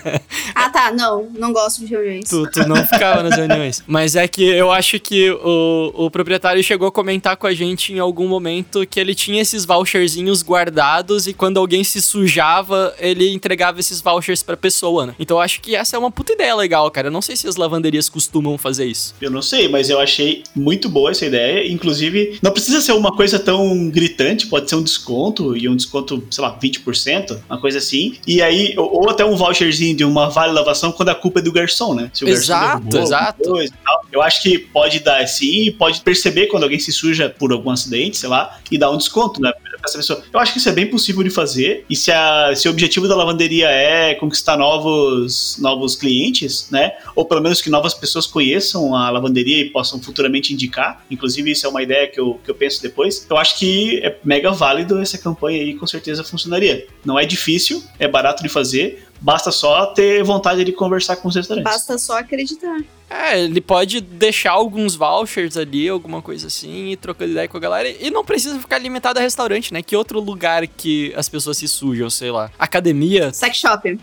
[0.55, 0.91] Ah, tá.
[0.91, 2.29] Não, não gosto de reuniões.
[2.29, 3.81] tu, tu não ficava nas reuniões.
[3.87, 7.91] Mas é que eu acho que o, o proprietário chegou a comentar com a gente
[7.93, 13.33] em algum momento que ele tinha esses voucherzinhos guardados e quando alguém se sujava, ele
[13.33, 15.15] entregava esses vouchers pra pessoa, né?
[15.19, 17.07] Então eu acho que essa é uma puta ideia legal, cara.
[17.07, 19.12] Eu não sei se as lavanderias costumam fazer isso.
[19.21, 21.71] Eu não sei, mas eu achei muito boa essa ideia.
[21.71, 26.25] Inclusive, não precisa ser uma coisa tão gritante, pode ser um desconto e um desconto,
[26.29, 28.15] sei lá, 20%, uma coisa assim.
[28.27, 31.41] E aí, ou, ou até um voucherzinho de uma vale lavação quando a culpa é
[31.41, 32.09] do garçom, né?
[32.13, 33.49] Se o Exato, garçom derrubou exato.
[33.49, 33.73] coisa.
[34.11, 38.17] Eu acho que pode dar assim, pode perceber quando alguém se suja por algum acidente,
[38.17, 40.23] sei lá, e dar um desconto pra essa pessoa.
[40.31, 41.85] Eu acho que isso é bem possível de fazer.
[41.89, 46.93] E se, a, se o objetivo da lavanderia é conquistar novos, novos clientes, né?
[47.15, 51.03] Ou pelo menos que novas pessoas conheçam a lavanderia e possam futuramente indicar.
[51.09, 53.25] Inclusive, isso é uma ideia que eu, que eu penso depois.
[53.29, 56.87] Eu acho que é mega válido essa campanha aí, com certeza funcionaria.
[57.03, 59.07] Não é difícil, é barato de fazer.
[59.19, 61.71] Basta só ter vontade de conversar com os restaurantes.
[61.71, 62.81] Basta só acreditar.
[63.13, 67.59] É, ele pode deixar alguns vouchers ali, alguma coisa assim, e trocando ideia com a
[67.59, 67.87] galera.
[67.87, 69.83] E não precisa ficar limitado a restaurante, né?
[69.83, 72.49] Que outro lugar que as pessoas se sujam, sei lá.
[72.57, 73.31] Academia.
[73.33, 73.99] Sex shop.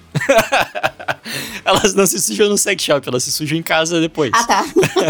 [1.64, 4.30] elas não se sujam no sex shop, elas se sujam em casa depois.
[4.32, 4.64] Ah, tá.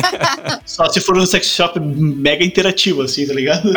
[0.64, 3.70] Só se for um sex shop mega interativo, assim, tá ligado?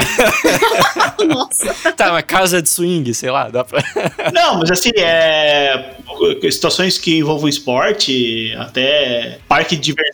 [1.27, 1.73] Nossa.
[1.93, 3.83] tá, uma casa de swing, sei lá, dá pra.
[4.33, 5.95] Não, mas assim, é.
[6.51, 10.12] Situações que envolvam esporte, até parque de diversão,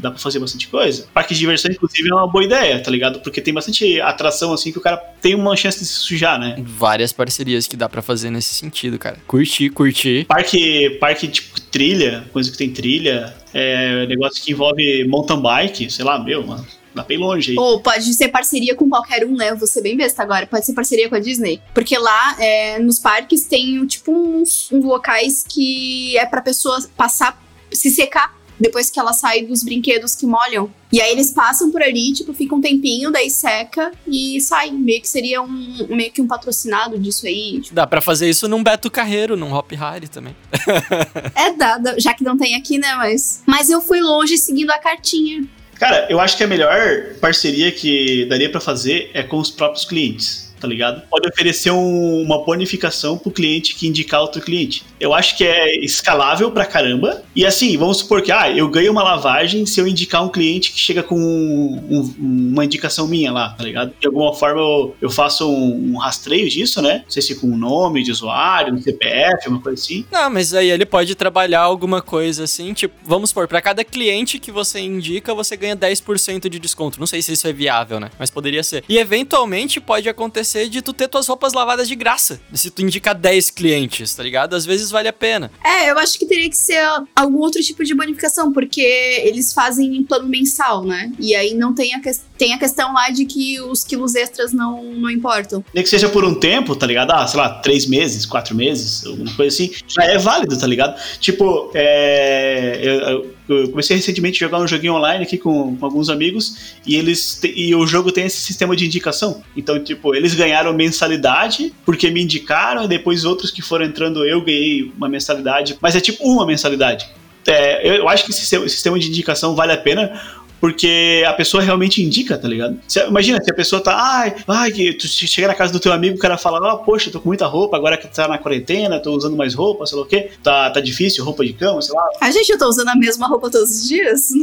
[0.00, 1.06] dá pra fazer bastante coisa.
[1.12, 3.20] Parque de diversão, inclusive, é uma boa ideia, tá ligado?
[3.20, 6.56] Porque tem bastante atração, assim, que o cara tem uma chance de se sujar, né?
[6.64, 9.18] Várias parcerias que dá pra fazer nesse sentido, cara.
[9.26, 10.24] Curtir, curtir.
[10.26, 16.04] Parque, parque tipo trilha, coisa que tem trilha, é negócio que envolve mountain bike, sei
[16.04, 16.66] lá, meu, mano.
[16.94, 17.56] Dá bem longe aí.
[17.58, 19.50] Ou pode ser parceria com qualquer um, né?
[19.50, 20.46] Eu vou ser bem besta agora.
[20.46, 21.60] Pode ser parceria com a Disney.
[21.72, 27.40] Porque lá, é, nos parques, tem, tipo, uns, uns locais que é pra pessoa passar,
[27.72, 30.70] se secar depois que ela sai dos brinquedos que molham.
[30.92, 34.70] E aí eles passam por ali, tipo, fica um tempinho, daí seca e sai.
[34.70, 37.60] Meio que seria um, meio que um patrocinado disso aí.
[37.60, 37.74] Tipo.
[37.74, 40.36] Dá pra fazer isso num Beto Carreiro, num Hop Harry também.
[41.34, 42.94] é dada, já que não tem aqui, né?
[42.96, 45.44] Mas, mas eu fui longe seguindo a cartinha.
[45.78, 49.86] Cara, eu acho que a melhor parceria que daria para fazer é com os próprios
[49.86, 51.02] clientes tá ligado?
[51.08, 54.84] Pode oferecer um, uma bonificação pro cliente que indicar outro cliente.
[55.00, 57.22] Eu acho que é escalável pra caramba.
[57.34, 60.72] E assim, vamos supor que, ah, eu ganho uma lavagem se eu indicar um cliente
[60.72, 62.14] que chega com um, um,
[62.52, 63.92] uma indicação minha lá, tá ligado?
[63.98, 67.02] De alguma forma eu, eu faço um, rastreio disso, né?
[67.04, 70.04] Não sei se com um nome de usuário, um CPF, uma coisa assim.
[70.10, 74.38] Não, mas aí ele pode trabalhar alguma coisa assim, tipo, vamos supor, pra cada cliente
[74.38, 77.00] que você indica, você ganha 10% de desconto.
[77.00, 78.10] Não sei se isso é viável, né?
[78.18, 78.84] Mas poderia ser.
[78.88, 82.40] E eventualmente pode acontecer acontecer de tu ter tuas roupas lavadas de graça.
[82.52, 84.54] Se tu indica 10 clientes, tá ligado?
[84.54, 85.50] Às vezes vale a pena.
[85.64, 86.80] É, eu acho que teria que ser
[87.14, 91.12] algum outro tipo de bonificação, porque eles fazem em plano mensal, né?
[91.18, 94.50] E aí não tem a, que tem a questão lá de que os quilos extras
[94.50, 95.62] não, não importam.
[95.74, 97.10] Nem que seja por um tempo, tá ligado?
[97.10, 100.98] Ah, sei lá, três meses, quatro meses, alguma coisa assim, já é válido, tá ligado?
[101.20, 102.80] Tipo, é.
[102.82, 106.96] Eu, eu comecei recentemente a jogar um joguinho online aqui com, com alguns amigos e
[106.96, 109.42] eles e o jogo tem esse sistema de indicação.
[109.54, 114.40] Então, tipo, eles ganharam mensalidade porque me indicaram e depois outros que foram entrando eu
[114.40, 117.06] ganhei uma mensalidade, mas é tipo uma mensalidade.
[117.46, 122.02] É, eu acho que esse sistema de indicação vale a pena porque a pessoa realmente
[122.02, 122.78] indica, tá ligado?
[122.86, 126.16] Você, imagina, se a pessoa tá, ai, ai, tu chega na casa do teu amigo,
[126.16, 129.00] o cara fala, ó, oh, poxa, tô com muita roupa, agora que tá na quarentena,
[129.00, 131.94] tô usando mais roupa, sei lá o quê, tá, tá difícil, roupa de cama, sei
[131.94, 132.08] lá.
[132.20, 134.30] A gente, eu tô usando a mesma roupa todos os dias.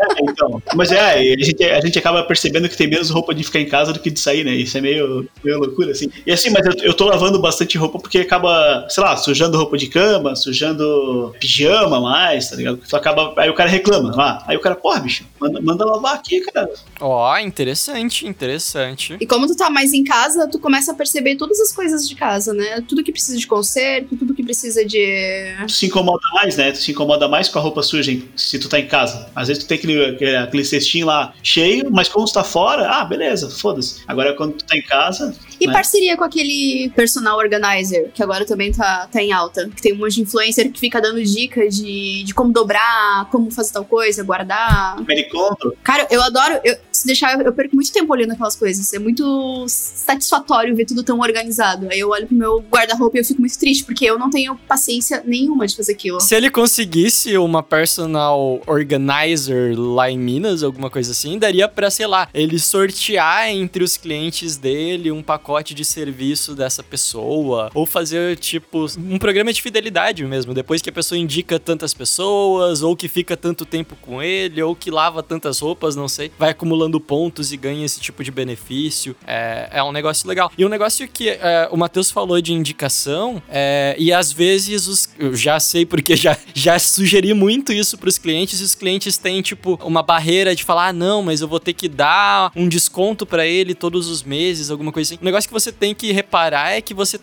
[0.00, 0.62] É, então.
[0.74, 3.66] Mas é, a gente, a gente acaba percebendo que tem menos roupa de ficar em
[3.66, 4.54] casa do que de sair, né?
[4.54, 6.10] Isso é meio, meio loucura, assim.
[6.26, 9.76] E assim, mas eu, eu tô lavando bastante roupa porque acaba, sei lá, sujando roupa
[9.76, 12.78] de cama, sujando pijama mais, tá ligado?
[12.78, 16.14] Tu acaba, aí o cara reclama, ah, aí o cara, porra, bicho, Manda, manda lavar
[16.14, 16.70] aqui, cara.
[17.00, 19.16] Ó, oh, interessante, interessante.
[19.18, 22.14] E como tu tá mais em casa, tu começa a perceber todas as coisas de
[22.14, 22.82] casa, né?
[22.86, 25.54] Tudo que precisa de conserto, tudo que precisa de.
[25.66, 26.72] Tu se incomoda mais, né?
[26.72, 29.30] Tu se incomoda mais com a roupa suja se tu tá em casa.
[29.34, 33.04] Às vezes tu tem aquele, aquele cestinho lá cheio, mas como tu tá fora, ah,
[33.04, 34.02] beleza, foda-se.
[34.06, 35.34] Agora quando tu tá em casa.
[35.60, 35.72] E né?
[35.72, 39.68] parceria com aquele personal organizer, que agora também tá, tá em alta.
[39.68, 43.50] Que tem um monte de influencer que fica dando dicas de, de como dobrar, como
[43.50, 44.96] fazer tal coisa, guardar.
[44.98, 46.58] Americano Cara, eu adoro.
[46.64, 48.90] Eu, se deixar, eu perco muito tempo olhando aquelas coisas.
[48.94, 51.88] É muito satisfatório ver tudo tão organizado.
[51.90, 54.56] Aí eu olho pro meu guarda-roupa e eu fico muito triste, porque eu não tenho
[54.66, 56.20] paciência nenhuma de fazer aquilo.
[56.20, 62.06] Se ele conseguisse uma personal organizer lá em Minas, alguma coisa assim, daria pra, sei
[62.06, 67.70] lá, ele sortear entre os clientes dele um pacote de serviço dessa pessoa.
[67.74, 70.54] Ou fazer, tipo, um programa de fidelidade mesmo.
[70.54, 74.74] Depois que a pessoa indica tantas pessoas, ou que fica tanto tempo com ele, ou
[74.74, 79.16] que lava tantas roupas, não sei, vai acumulando pontos e ganha esse tipo de benefício.
[79.26, 80.50] É, é um negócio legal.
[80.56, 85.08] E um negócio que é, o Matheus falou de indicação, é, e às vezes os,
[85.18, 89.16] eu já sei porque já, já sugeri muito isso para os clientes, e os clientes
[89.16, 92.68] têm, tipo, uma barreira de falar, ah, não, mas eu vou ter que dar um
[92.68, 95.22] desconto para ele todos os meses, alguma coisa assim.
[95.22, 97.18] O negócio que você tem que reparar é que você,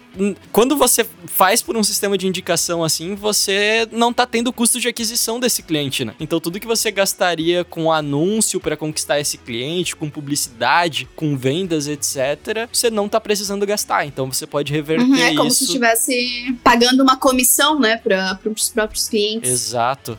[0.52, 4.88] quando você faz por um sistema de indicação assim, você não tá tendo custo de
[4.88, 6.14] aquisição desse cliente, né?
[6.20, 11.88] Então tudo que você gastaria com anúncio para conquistar esse cliente, com publicidade, com vendas,
[11.88, 14.06] etc., você não tá precisando gastar.
[14.06, 15.60] Então você pode reverter Uhum, é como isso.
[15.60, 19.50] se estivesse pagando uma comissão, né, para os próprios clientes.
[19.50, 20.18] Exato.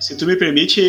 [0.00, 0.80] Se tu me permite,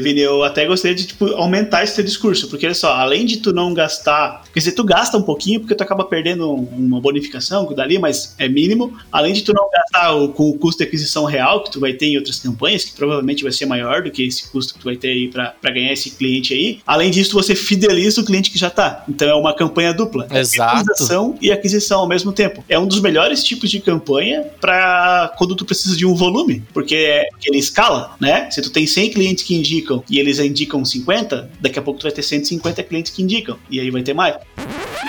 [0.00, 3.38] Vini, eu até gostaria de tipo, aumentar esse teu discurso, porque olha só, além de
[3.38, 7.00] tu não gastar, quer dizer, tu gasta um pouquinho porque tu acaba perdendo um- uma
[7.00, 8.96] bonificação dali, mas é mínimo.
[9.10, 11.92] Além de tu não gastar o, com o custo de aquisição real que tu vai
[11.94, 14.84] ter em outras campanhas, que provavelmente vai ser maior do que esse custo que tu
[14.84, 16.80] vai ter aí pra pra ganhar esse cliente aí.
[16.86, 19.04] Além disso, você fideliza o cliente que já tá.
[19.08, 20.26] Então é uma campanha dupla.
[20.30, 20.78] É Exato.
[20.78, 22.62] fidelização e aquisição ao mesmo tempo.
[22.68, 26.94] É um dos melhores tipos de campanha para quando tu precisa de um volume, porque
[26.94, 28.33] é- porque ele escala, né?
[28.50, 32.04] Se tu tem 100 clientes que indicam e eles indicam 50, daqui a pouco tu
[32.04, 34.36] vai ter 150 clientes que indicam e aí vai ter mais.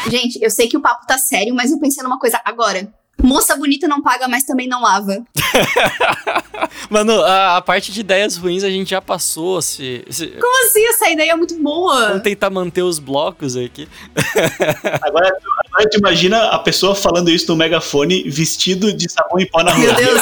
[0.09, 2.87] Gente, eu sei que o papo tá sério, mas eu pensei numa coisa agora.
[3.23, 5.23] Moça bonita não paga, mas também não lava.
[6.89, 9.61] Mano, a, a parte de ideias ruins a gente já passou.
[9.61, 10.85] Se, se- Como assim?
[10.87, 12.07] Essa ideia é muito boa.
[12.09, 13.87] Vamos tentar manter os blocos aqui.
[15.01, 15.35] Agora,
[15.75, 19.73] agora tu imagina a pessoa falando isso no megafone vestido de sabão em pó na
[19.73, 19.85] rua.
[19.85, 20.21] Meu Deus,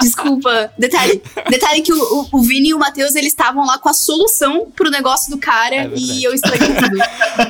[0.00, 0.70] desculpa.
[0.78, 3.94] Detalhe, detalhe que o, o, o Vini e o Matheus, eles estavam lá com a
[3.94, 6.98] solução pro negócio do cara É e eu estraguei tudo.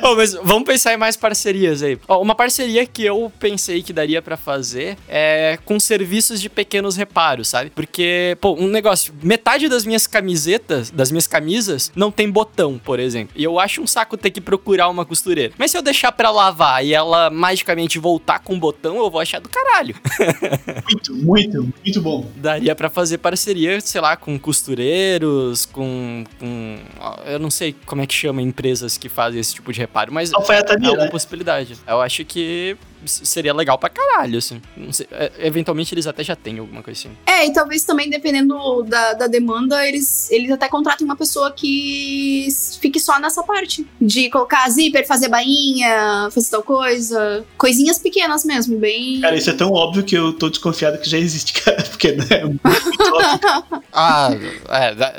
[0.06, 1.98] Ô, mas vamos pensar em mais parcerias aí.
[2.06, 6.96] Ó, uma parceria que eu pensei que daria pra fazer é com serviços de pequenos
[6.96, 7.70] reparos, sabe?
[7.70, 13.00] Porque, pô, um negócio, metade das minhas camisetas, das minhas camisas, não tem botão, por
[13.00, 13.34] exemplo.
[13.36, 15.52] E eu acho um saco ter que procurar uma costureira.
[15.58, 19.40] Mas se eu deixar pra lavar e ela magicamente voltar com botão, eu vou achar
[19.40, 19.96] do caralho.
[20.90, 22.26] Muito, muito, muito bom.
[22.36, 26.78] Daria pra fazer parceria, sei lá, com costureiros, com, com.
[27.26, 30.32] Eu não sei como é que chama empresas que fazem esse tipo de reparo, mas.
[30.32, 31.10] Alfaiataria, É uma né?
[31.10, 31.76] possibilidade.
[31.86, 34.60] Eu acho que seria legal pra caralho, assim.
[34.76, 37.16] Não sei, é, eventualmente eles até já têm alguma coisa assim.
[37.26, 42.48] É, e talvez também, dependendo da, da demanda, eles, eles até contratem uma pessoa que
[42.80, 43.86] fique só nessa parte.
[44.00, 47.44] De colocar zíper, fazer bainha, fazer tal coisa.
[47.56, 49.20] Coisinhas pequenas mesmo, bem.
[49.20, 51.82] Cara, isso é tão óbvio que eu tô desconfiado que já existe, cara.
[51.82, 52.60] Porque né, é muito.
[53.92, 54.30] Ah,
[54.68, 55.14] é, da-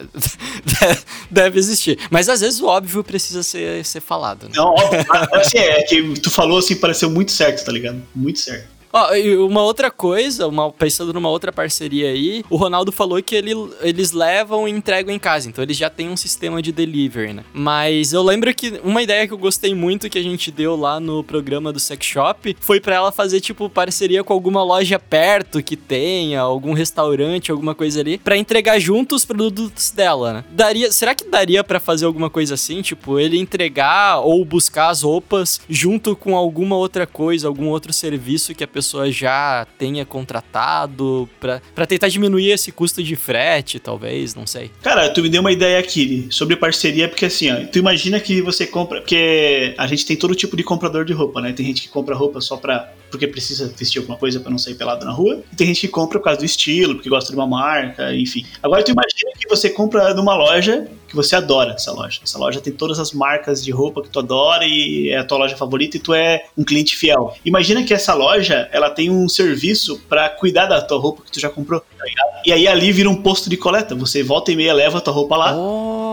[1.29, 1.99] deve existir.
[2.09, 4.53] Mas às vezes o óbvio precisa ser, ser falado, né?
[4.55, 5.05] Não, óbvio.
[5.33, 8.01] Assim, é que tu falou assim, pareceu muito certo, tá ligado?
[8.15, 8.80] Muito certo.
[8.93, 13.35] Ó, e uma outra coisa, uma, pensando numa outra parceria aí, o Ronaldo falou que
[13.35, 17.33] ele, eles levam e entregam em casa, então eles já têm um sistema de delivery,
[17.33, 17.43] né?
[17.53, 20.99] Mas eu lembro que uma ideia que eu gostei muito que a gente deu lá
[20.99, 25.63] no programa do Sex Shop foi pra ela fazer, tipo, parceria com alguma loja perto
[25.63, 30.43] que tenha, algum restaurante, alguma coisa ali, pra entregar junto os produtos dela, né?
[30.51, 32.81] Daria, será que daria pra fazer alguma coisa assim?
[32.81, 38.53] Tipo, ele entregar ou buscar as roupas junto com alguma outra coisa, algum outro serviço
[38.53, 38.80] que a pessoa
[39.11, 44.71] já tenha contratado pra tentar diminuir esse custo de frete, talvez, não sei.
[44.81, 48.41] Cara, tu me deu uma ideia aqui sobre parceria, porque assim, ó, tu imagina que
[48.41, 48.99] você compra.
[49.01, 51.53] Porque a gente tem todo tipo de comprador de roupa, né?
[51.53, 52.93] Tem gente que compra roupa só pra.
[53.09, 55.43] porque precisa vestir alguma coisa pra não sair pelado na rua.
[55.51, 58.45] E tem gente que compra por causa do estilo, porque gosta de uma marca, enfim.
[58.61, 62.21] Agora tu imagina que você compra numa loja que você adora essa loja.
[62.23, 65.39] Essa loja tem todas as marcas de roupa que tu adora e é a tua
[65.39, 67.35] loja favorita e tu é um cliente fiel.
[67.43, 71.39] Imagina que essa loja, ela tem um serviço pra cuidar da tua roupa que tu
[71.39, 72.05] já comprou, tá?
[72.45, 73.93] E aí ali vira um posto de coleta.
[73.93, 75.53] Você volta e meia leva a tua roupa lá.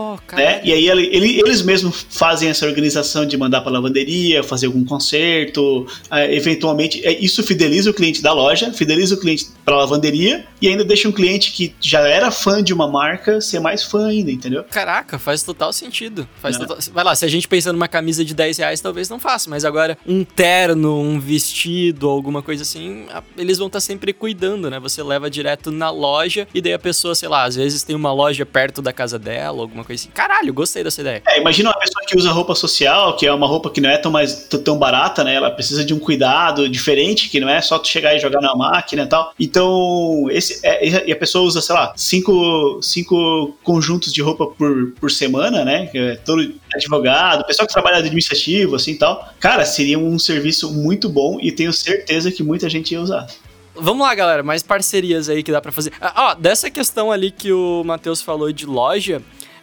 [0.09, 0.61] Oh, Né?
[0.63, 4.83] E aí ele- ele- eles mesmos fazem essa organização de mandar para lavanderia, fazer algum
[4.85, 10.45] conserto, eh, eventualmente eh, isso fideliza o cliente da loja, fideliza o cliente para lavanderia
[10.61, 14.07] e ainda deixa um cliente que já era fã de uma marca ser mais fã
[14.07, 14.63] ainda, entendeu?
[14.63, 16.27] Caraca, faz total sentido.
[16.41, 16.59] Faz É.
[16.59, 19.49] total- Vai lá, se a gente pensa numa camisa de 10 reais, talvez não faça,
[19.49, 23.05] mas agora um terno, um vestido, alguma coisa assim,
[23.37, 24.79] eles vão estar sempre cuidando, né?
[24.79, 28.11] Você leva direto na loja e daí a pessoa, sei lá, às vezes tem uma
[28.13, 30.09] loja perto da casa dela, alguma coisa assim.
[30.13, 31.21] Caralho, gostei dessa ideia.
[31.27, 33.97] É, imagina uma pessoa que usa roupa social, que é uma roupa que não é
[33.97, 35.35] tão mais tão barata, né?
[35.35, 38.55] Ela precisa de um cuidado diferente, que não é só tu chegar e jogar na
[38.55, 39.33] máquina e tal.
[39.39, 44.91] Então, esse é- e a pessoa usa, sei lá, cinco, cinco conjuntos de roupa por,
[44.99, 45.87] por semana, né?
[45.87, 49.27] Que é todo advogado, pessoal que trabalha administrativo, assim e tal.
[49.39, 53.27] Cara, seria um serviço muito bom e tenho certeza que muita gente ia usar.
[53.75, 55.93] Vamos lá, galera, mais parcerias aí que dá pra fazer.
[56.01, 59.21] Ah, ó, dessa questão ali que o Matheus falou de loja,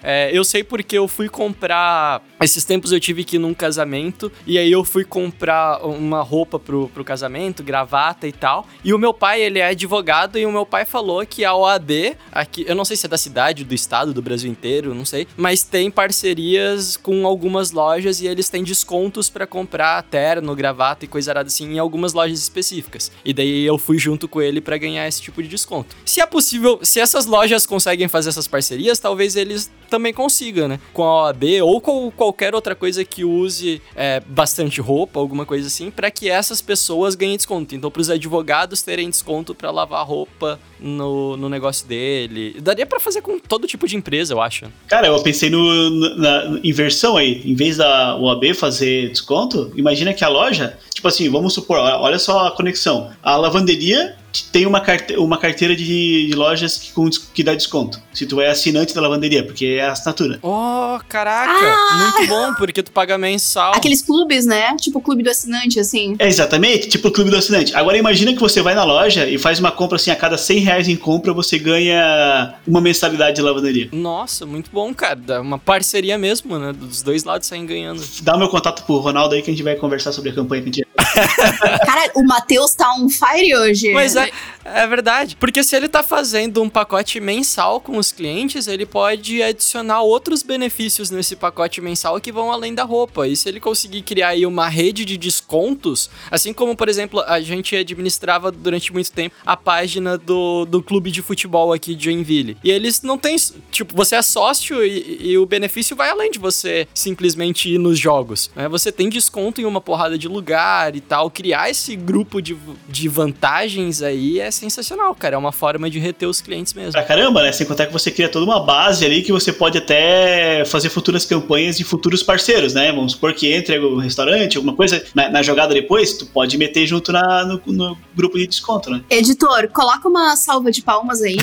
[0.09, 4.31] é, eu sei porque eu fui comprar Esses tempos eu tive que ir num casamento
[4.47, 8.69] e aí eu fui comprar uma roupa pro, pro casamento, gravata e tal.
[8.85, 12.17] E o meu pai, ele é advogado e o meu pai falou que a OAB,
[12.31, 15.27] aqui, eu não sei se é da cidade, do estado, do Brasil inteiro, não sei,
[15.37, 21.09] mas tem parcerias com algumas lojas e eles têm descontos para comprar terno, gravata e
[21.09, 23.11] coisa arada assim em algumas lojas específicas.
[23.25, 25.97] E daí eu fui junto com ele para ganhar esse tipo de desconto.
[26.05, 30.79] Se é possível, se essas lojas conseguem fazer essas parcerias, talvez eles também consigam, né?
[30.93, 35.67] Com a OAB ou com qualquer outra coisa que use é, bastante roupa, alguma coisa
[35.67, 37.75] assim, para que essas pessoas ganhem desconto.
[37.75, 42.57] Então, para os advogados terem desconto para lavar roupa no, no negócio dele.
[42.61, 44.67] Daria para fazer com todo tipo de empresa, eu acho.
[44.87, 47.41] Cara, eu pensei no, na inversão aí.
[47.45, 52.19] Em vez da OAB fazer desconto, imagina que a loja, tipo assim, vamos supor, olha
[52.19, 53.11] só a conexão.
[53.23, 54.15] A lavanderia
[54.45, 58.01] tem uma, carte uma carteira de, de lojas que, com, que dá desconto.
[58.13, 60.39] Se tu é assinante da lavanderia, porque é a assinatura.
[60.43, 61.53] Oh, caraca!
[61.53, 62.13] Ah!
[62.17, 63.73] Muito bom, porque tu paga mensal.
[63.75, 64.77] Aqueles clubes, né?
[64.81, 66.17] Tipo o clube do assinante, assim.
[66.19, 67.75] É, exatamente, tipo o clube do assinante.
[67.75, 70.59] Agora imagina que você vai na loja e faz uma compra assim, a cada 100
[70.61, 73.89] reais em compra você ganha uma mensalidade de lavanderia.
[73.93, 75.17] Nossa, muito bom, cara.
[75.17, 76.73] Dá uma parceria mesmo, né?
[76.73, 78.03] Dos dois lados saem ganhando.
[78.23, 80.63] Dá o meu contato pro Ronaldo aí que a gente vai conversar sobre a campanha
[80.63, 80.87] que a gente
[81.87, 83.93] Cara, o Matheus tá on fire hoje.
[83.93, 84.26] Mas é,
[84.65, 85.37] é verdade.
[85.37, 90.43] Porque se ele tá fazendo um pacote mensal com os clientes, ele pode adicionar outros
[90.43, 93.27] benefícios nesse pacote mensal que vão além da roupa.
[93.27, 97.41] E se ele conseguir criar aí uma rede de descontos, assim como, por exemplo, a
[97.41, 102.57] gente administrava durante muito tempo a página do, do clube de futebol aqui de Joinville.
[102.63, 103.37] E eles não têm.
[103.71, 107.99] Tipo, você é sócio e, e o benefício vai além de você simplesmente ir nos
[107.99, 108.51] jogos.
[108.55, 108.69] Né?
[108.69, 111.31] Você tem desconto em uma porrada de lugar e tal.
[111.31, 112.57] Criar esse grupo de,
[112.89, 115.35] de vantagens aí é sensacional, cara.
[115.35, 116.93] É uma forma de reter os clientes mesmo.
[116.93, 117.53] Pra caramba, né?
[117.53, 121.25] Sem contar que você cria toda uma base ali que você pode até fazer futuras
[121.25, 122.93] campanhas de futuros parceiros, né?
[122.93, 126.87] Vamos supor que entre o restaurante, alguma coisa na, na jogada depois, tu pode meter
[126.87, 129.03] junto na, no, no, grupo de desconto, né?
[129.11, 131.37] Editor, coloca uma salva de palmas aí.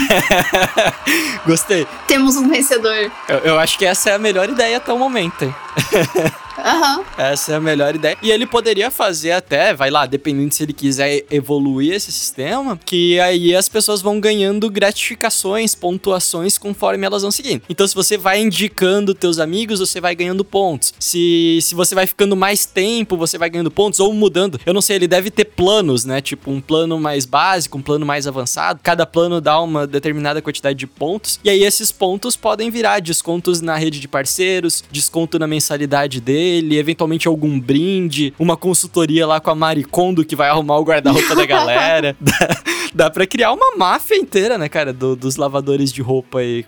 [1.46, 1.88] Gostei.
[2.08, 3.12] Temos um vencedor.
[3.28, 5.54] Eu, eu acho que essa é a melhor ideia até o momento.
[6.64, 7.04] Uhum.
[7.18, 8.18] Essa é a melhor ideia.
[8.22, 13.20] E ele poderia fazer até, vai lá, dependendo se ele quiser evoluir esse sistema, que
[13.20, 17.64] aí as pessoas vão ganhando gratificações, pontuações conforme elas vão seguindo.
[17.70, 20.94] Então, se você vai indicando teus amigos, você vai ganhando pontos.
[21.00, 24.60] Se, se você vai ficando mais tempo, você vai ganhando pontos ou mudando.
[24.66, 26.22] Eu não sei, ele deve ter planos, né?
[26.22, 28.80] Tipo, um plano mais básico, um plano mais avançado.
[28.82, 31.40] Cada plano dá uma determinada quantidade de pontos.
[31.44, 36.53] E aí, esses pontos podem virar descontos na rede de parceiros, desconto na mensalidade dele,
[36.54, 41.46] eventualmente algum brinde, uma consultoria lá com a Maricondo que vai arrumar o guarda-roupa da
[41.46, 42.16] galera.
[42.20, 46.66] Dá, dá pra criar uma máfia inteira, né, cara, do, dos lavadores de roupa aí.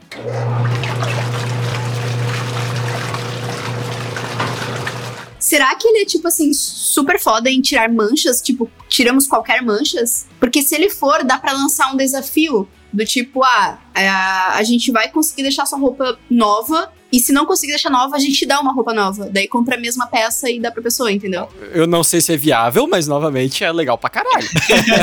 [5.45, 8.41] Será que ele é, tipo assim, super foda em tirar manchas?
[8.41, 10.25] Tipo, tiramos qualquer manchas?
[10.39, 14.91] Porque se ele for, dá pra lançar um desafio do tipo, ah, a, a gente
[14.91, 18.59] vai conseguir deixar sua roupa nova e se não conseguir deixar nova, a gente dá
[18.59, 19.29] uma roupa nova.
[19.31, 21.47] Daí compra a mesma peça e dá pra pessoa, entendeu?
[21.73, 24.45] Eu não sei se é viável, mas novamente é legal pra caralho.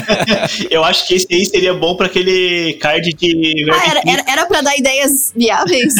[0.70, 3.66] eu acho que esse aí seria bom pra aquele card de.
[3.72, 5.94] Ah, era, era, era pra dar ideias viáveis.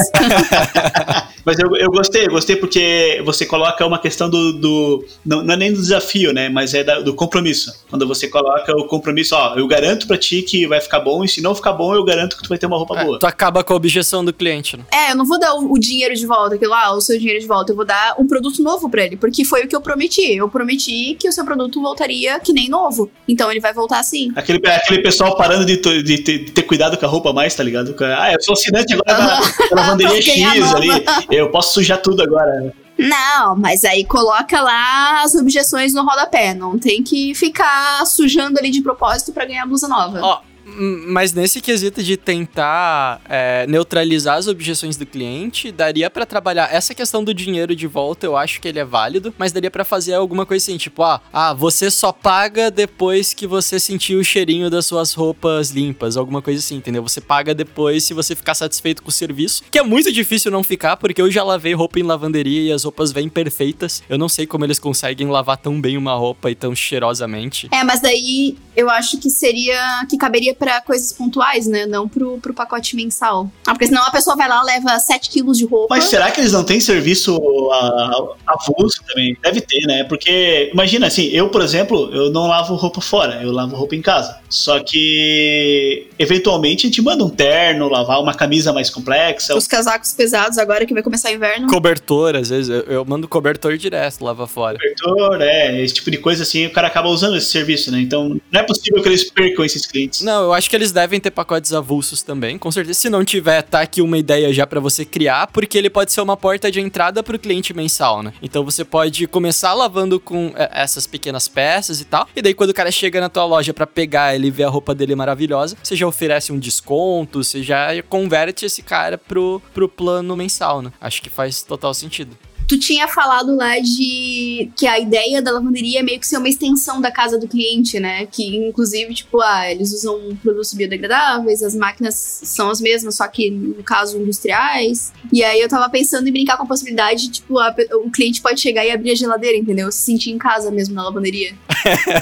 [1.46, 4.52] mas eu, eu gostei, eu gostei porque você coloca uma questão do.
[4.52, 6.50] do não, não, é nem do desafio, né?
[6.50, 7.72] Mas é da, do compromisso.
[7.88, 11.28] Quando você coloca o compromisso, ó, eu garanto pra ti que vai ficar bom, e
[11.28, 13.18] se não ficar bom, eu garanto que tu vai ter uma roupa é, boa.
[13.18, 14.84] Tu acaba com a objeção do cliente, né?
[14.92, 17.18] É, eu não vou dar o, o dinheiro dinheiro de volta, aquilo lá, o seu
[17.18, 17.72] dinheiro de volta.
[17.72, 20.36] Eu vou dar um produto novo para ele, porque foi o que eu prometi.
[20.36, 23.10] Eu prometi que o seu produto voltaria que nem novo.
[23.28, 24.32] Então ele vai voltar assim.
[24.34, 27.62] Aquele, aquele pessoal parando de, de, de, de ter cuidado com a roupa mais, tá
[27.62, 27.94] ligado?
[28.00, 29.40] Ah, eu sou assinante agora
[29.70, 30.88] na lavanderia X ali.
[31.30, 32.72] Eu posso sujar tudo agora.
[32.98, 36.54] Não, mas aí coloca lá as objeções no rodapé.
[36.54, 40.20] Não tem que ficar sujando ali de propósito para ganhar blusa nova.
[40.22, 40.40] Ó,
[40.78, 46.94] mas nesse quesito de tentar é, neutralizar as objeções do cliente, daria para trabalhar essa
[46.94, 50.14] questão do dinheiro de volta, eu acho que ele é válido, mas daria para fazer
[50.14, 54.70] alguma coisa assim, tipo, ah, ah, você só paga depois que você sentir o cheirinho
[54.70, 57.02] das suas roupas limpas, alguma coisa assim, entendeu?
[57.02, 60.62] Você paga depois se você ficar satisfeito com o serviço, que é muito difícil não
[60.62, 64.02] ficar, porque eu já lavei roupa em lavanderia e as roupas vêm perfeitas.
[64.08, 67.68] Eu não sei como eles conseguem lavar tão bem uma roupa e tão cheirosamente.
[67.72, 71.86] É, mas daí eu acho que seria que caberia pra coisas pontuais, né?
[71.86, 73.50] Não pro, pro pacote mensal.
[73.66, 75.92] Ah, porque senão a pessoa vai lá, leva 7 quilos de roupa.
[75.92, 77.36] Mas será que eles não têm serviço
[77.72, 79.36] a- avulso também?
[79.42, 80.04] Deve ter, né?
[80.04, 84.00] Porque, imagina assim, eu, por exemplo, eu não lavo roupa fora, eu lavo roupa em
[84.02, 84.38] casa.
[84.48, 89.56] Só que, eventualmente, a gente manda um terno, lavar uma camisa mais complexa.
[89.56, 91.66] Os casacos pesados agora que vai começar o inverno.
[91.68, 94.78] Cobertor, às vezes, eu, eu mando cobertor direto, lava fora.
[94.78, 98.00] cobertor, é, esse tipo de coisa assim, o cara acaba usando esse serviço, né?
[98.00, 100.20] Então, não é possível que eles percam esses clientes.
[100.22, 102.98] Não, eu acho que eles devem ter pacotes avulsos também, com certeza.
[102.98, 106.20] Se não tiver, tá aqui uma ideia já pra você criar, porque ele pode ser
[106.20, 108.32] uma porta de entrada pro cliente mensal, né?
[108.42, 112.70] Então você pode começar lavando com é, essas pequenas peças e tal, e daí quando
[112.70, 115.76] o cara chega na tua loja pra pegar ele e ver a roupa dele maravilhosa,
[115.82, 120.92] você já oferece um desconto, você já converte esse cara pro, pro plano mensal, né?
[121.00, 122.36] Acho que faz total sentido.
[122.72, 126.48] Tu tinha falado lá de que a ideia da lavanderia é meio que ser uma
[126.48, 128.24] extensão da casa do cliente, né?
[128.24, 133.50] Que inclusive, tipo, ah, eles usam produtos biodegradáveis, as máquinas são as mesmas, só que
[133.50, 135.12] no caso industriais.
[135.30, 138.58] E aí eu tava pensando em brincar com a possibilidade, tipo, a o cliente pode
[138.58, 139.92] chegar e abrir a geladeira, entendeu?
[139.92, 141.54] Se sentir em casa mesmo na lavanderia.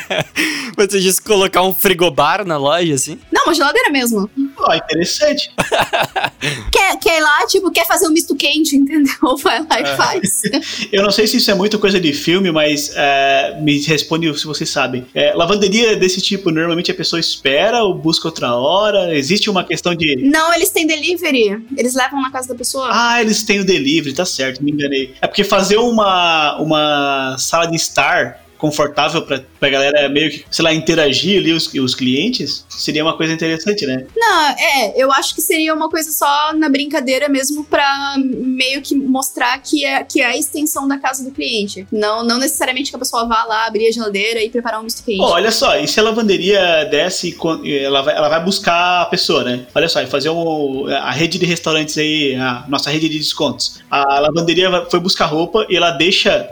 [0.76, 3.20] Você disse colocar um frigobar na loja, assim?
[3.32, 4.28] Não, uma geladeira mesmo.
[4.56, 5.48] Ó, interessante.
[6.72, 9.36] Quer, quer ir lá, tipo, quer fazer um misto quente, entendeu?
[9.42, 10.39] Vai lá e faz.
[10.92, 14.46] Eu não sei se isso é muito coisa de filme, mas é, me responde se
[14.46, 15.06] vocês sabem.
[15.14, 19.16] É, lavanderia desse tipo, normalmente a pessoa espera ou busca outra hora?
[19.16, 20.16] Existe uma questão de.
[20.16, 21.62] Não, eles têm delivery.
[21.76, 22.88] Eles levam na casa da pessoa.
[22.90, 25.14] Ah, eles têm o delivery, tá certo, me enganei.
[25.20, 30.64] É porque fazer uma, uma sala de estar confortável pra, pra galera meio que, sei
[30.64, 34.06] lá, interagir ali os, os clientes, seria uma coisa interessante, né?
[34.16, 38.94] Não, é, eu acho que seria uma coisa só na brincadeira mesmo pra meio que
[38.94, 41.86] mostrar que é, que é a extensão da casa do cliente.
[41.90, 45.02] Não, não necessariamente que a pessoa vá lá, abrir a geladeira e preparar um misto
[45.04, 45.18] quente.
[45.18, 47.36] Pô, olha só, e se a lavanderia desce,
[47.82, 49.66] ela vai, ela vai buscar a pessoa, né?
[49.74, 53.80] Olha só, e fazer um, a rede de restaurantes aí, a nossa rede de descontos.
[53.90, 56.48] A lavanderia foi buscar roupa e ela deixa,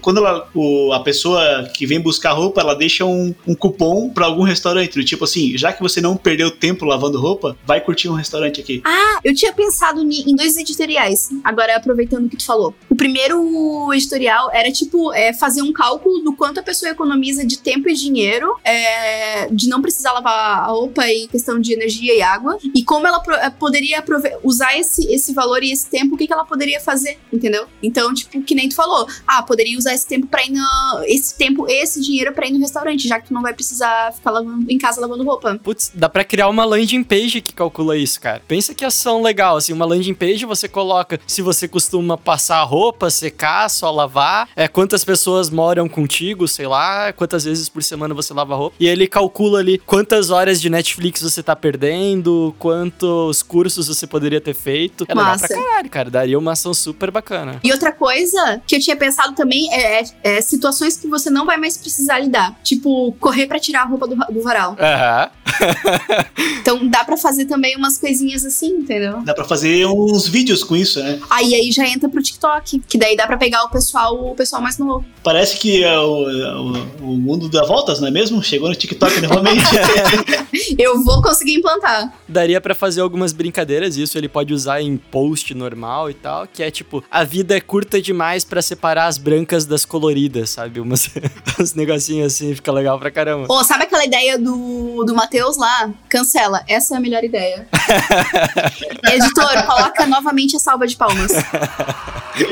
[0.00, 4.26] quando ela, o- a pessoa que vem buscar roupa, ela deixa um, um cupom pra
[4.26, 5.04] algum restaurante.
[5.04, 8.80] Tipo assim, já que você não perdeu tempo lavando roupa, vai curtir um restaurante aqui.
[8.84, 11.30] Ah, eu tinha pensado em dois editoriais.
[11.44, 12.74] Agora, aproveitando o que tu falou.
[12.88, 17.58] O primeiro editorial era, tipo, é, fazer um cálculo do quanto a pessoa economiza de
[17.58, 22.22] tempo e dinheiro, é, de não precisar lavar a roupa e questão de energia e
[22.22, 24.02] água, e como ela é, poderia
[24.42, 27.66] usar esse, esse valor e esse tempo, o que, que ela poderia fazer, entendeu?
[27.82, 29.06] Então, tipo, que nem tu falou.
[29.26, 31.04] Ah, poderia usar esse tempo pra ir no.
[31.04, 34.30] Esse tempo, esse dinheiro pra ir no restaurante, já que tu não vai precisar ficar
[34.30, 35.58] lavando, em casa lavando roupa.
[35.62, 38.40] Putz, dá pra criar uma landing page que calcula isso, cara.
[38.46, 42.62] Pensa que ação legal, assim, uma landing page você coloca se você costuma passar a
[42.62, 48.14] roupa, secar, só lavar, é quantas pessoas moram contigo, sei lá, quantas vezes por semana
[48.14, 52.54] você lava a roupa, e ele calcula ali quantas horas de Netflix você tá perdendo,
[52.58, 55.04] quantos cursos você poderia ter feito.
[55.08, 55.48] É legal Massa.
[55.48, 57.60] pra caralho, cara, daria uma ação super bacana.
[57.64, 60.04] E outra coisa que eu tinha pensado também é, é-
[60.36, 62.56] é situações que você não vai mais precisar lidar.
[62.62, 64.76] Tipo, correr pra tirar a roupa do, do varal.
[64.78, 65.30] Aham.
[66.60, 69.20] Então dá pra fazer também umas coisinhas assim, entendeu?
[69.24, 71.18] Dá pra fazer uns vídeos com isso, né?
[71.28, 72.80] Aí aí já entra pro TikTok.
[72.88, 75.04] Que daí dá pra pegar o pessoal, o pessoal mais novo.
[75.24, 78.42] Parece que é o, o, o mundo dá voltas, não é mesmo?
[78.42, 79.64] Chegou no TikTok novamente.
[80.78, 82.12] Eu vou conseguir implantar.
[82.28, 86.62] Daria pra fazer algumas brincadeiras, isso ele pode usar em post normal e tal, que
[86.62, 90.80] é tipo, a vida é curta demais pra separar as brancas das coloridas, sabe?
[90.80, 91.10] Umas,
[91.60, 93.46] uns negocinhos assim, fica legal pra caramba.
[93.46, 95.90] Pô, sabe aquela ideia do, do Matheus lá?
[96.08, 96.62] Cancela.
[96.68, 97.66] Essa é a melhor ideia.
[99.12, 101.32] Editor, coloca novamente a salva de palmas.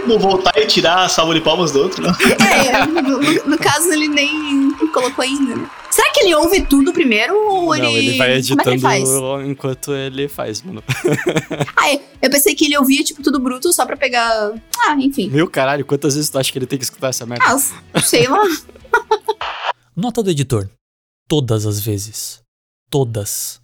[0.06, 2.12] Vou voltar e tirar a salva de palmas do outro, né?
[2.68, 5.70] É, no, no- no caso ele nem colocou ainda, né?
[6.00, 7.84] Será que ele ouve tudo primeiro ou ele.
[7.84, 9.46] Não, ele vai Como é que ele editando faz?
[9.46, 10.82] enquanto ele faz, mano.
[11.76, 14.52] Ah, é, eu pensei que ele ouvia, tipo, tudo bruto só pra pegar.
[14.86, 15.28] Ah, enfim.
[15.28, 17.44] Meu caralho, quantas vezes tu acha que ele tem que escutar essa merda?
[17.46, 18.42] Ah, sei lá.
[19.94, 20.70] Nota do editor.
[21.28, 22.40] Todas as vezes.
[22.90, 23.60] Todas.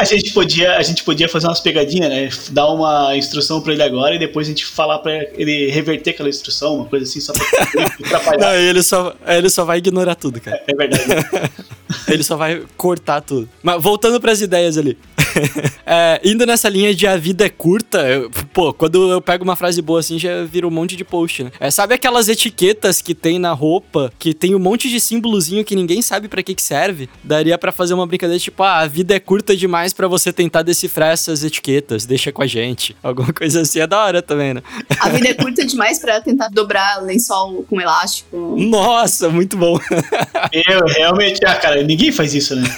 [0.00, 2.28] A gente podia, a gente podia fazer umas pegadinhas, né?
[2.50, 6.28] Dar uma instrução pra ele agora e depois a gente falar pra ele reverter aquela
[6.28, 7.44] instrução, uma coisa assim, só pra
[8.06, 8.38] atrapalhar.
[8.40, 10.62] Não, ele só, ele só vai ignorar tudo, cara.
[10.66, 11.04] É verdade.
[12.06, 13.48] Ele só vai cortar tudo.
[13.62, 14.96] Mas voltando pras ideias ali.
[15.92, 19.56] É, indo nessa linha de a vida é curta, eu- pô, quando eu pego uma
[19.56, 21.50] frase boa assim, já vira um monte de post, né?
[21.58, 25.74] É, sabe aquelas etiquetas que tem na roupa, que tem um monte de símbolozinho que
[25.74, 27.08] ninguém sabe pra que que serve?
[27.24, 30.62] Daria pra fazer uma brincadeira tipo, ah, a vida é curta demais pra você tentar
[30.62, 32.94] decifrar essas etiquetas, deixa com a gente.
[33.02, 34.62] Alguma coisa assim é da hora também, né?
[35.00, 38.54] A vida é curta demais pra tentar dobrar lençol com elástico.
[38.56, 39.76] Nossa, muito bom.
[40.52, 42.68] Eu, realmente, ah, cara, ninguém faz isso, né?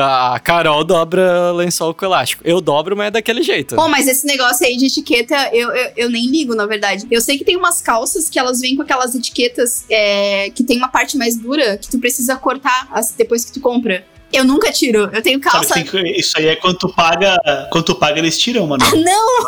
[0.00, 1.19] A Carol dobra
[1.54, 2.42] lençol com elástico.
[2.44, 3.74] Eu dobro, mas é daquele jeito.
[3.76, 7.06] Pô, mas esse negócio aí de etiqueta, eu, eu, eu nem ligo, na verdade.
[7.10, 10.76] Eu sei que tem umas calças que elas vêm com aquelas etiquetas é, que tem
[10.78, 14.04] uma parte mais dura que tu precisa cortar as- depois que tu compra.
[14.32, 15.10] Eu nunca tiro.
[15.12, 15.74] Eu tenho Sabe, calça.
[15.74, 17.36] tem que- isso aí é quando tu paga,
[17.70, 18.84] quando tu paga, eles tiram, mano.
[18.96, 19.40] Não!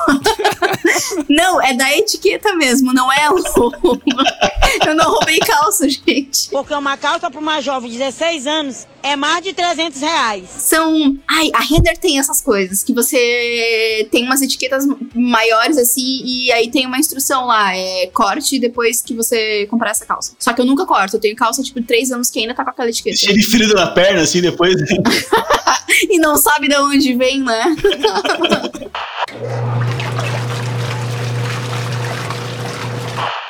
[1.28, 3.36] não, é da etiqueta mesmo, não é o.
[4.86, 6.48] eu não roubei calça, gente.
[6.50, 10.48] Porque uma calça para uma jovem de 16 anos é mais de 300 reais.
[10.48, 11.16] São.
[11.28, 16.70] Ai, a Render tem essas coisas, que você tem umas etiquetas maiores assim, e aí
[16.70, 20.34] tem uma instrução lá, é corte depois que você comprar essa calça.
[20.38, 22.64] Só que eu nunca corto, eu tenho calça tipo de 3 anos que ainda tá
[22.64, 23.16] com aquela etiqueta.
[23.16, 24.71] Cheio de ferido na perna, assim, depois.
[26.10, 27.76] e não sabe de onde vem, né?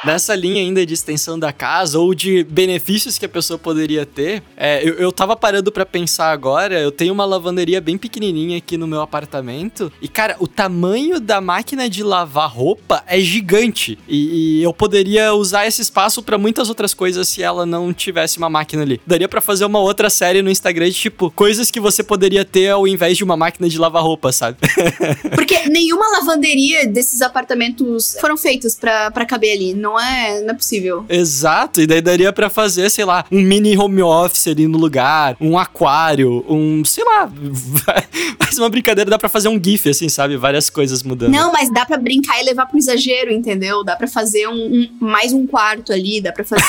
[0.05, 4.43] Nessa linha ainda de extensão da casa ou de benefícios que a pessoa poderia ter,
[4.57, 6.79] é, eu, eu tava parando pra pensar agora.
[6.81, 9.93] Eu tenho uma lavanderia bem pequenininha aqui no meu apartamento.
[10.03, 13.97] E, cara, o tamanho da máquina de lavar roupa é gigante.
[14.09, 18.39] E, e eu poderia usar esse espaço pra muitas outras coisas se ela não tivesse
[18.39, 19.01] uma máquina ali.
[19.07, 22.71] Daria pra fazer uma outra série no Instagram de tipo coisas que você poderia ter
[22.71, 24.59] ao invés de uma máquina de lavar roupa, sabe?
[25.35, 29.75] Porque nenhuma lavanderia desses apartamentos foram feitas pra caber ali.
[29.75, 31.05] Não é, não é possível.
[31.09, 35.37] Exato, e daí daria pra fazer, sei lá, um mini home office ali no lugar,
[35.41, 37.31] um aquário, um, sei lá,
[38.41, 40.37] faz uma brincadeira, dá pra fazer um gif, assim, sabe?
[40.37, 41.33] Várias coisas mudando.
[41.33, 43.83] Não, mas dá pra brincar e levar pro exagero, entendeu?
[43.85, 46.63] Dá pra fazer um, um- mais um quarto ali, dá pra fazer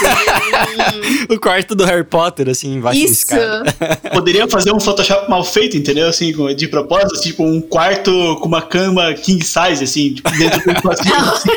[1.30, 1.34] um...
[1.34, 3.28] O quarto do Harry Potter, assim, embaixo Isso!
[4.13, 6.07] Poderia fazer um Photoshop mal feito, entendeu?
[6.07, 8.11] Assim, de propósito, tipo um quarto
[8.41, 11.49] com uma cama king size, assim, tipo, dentro de vazio, assim,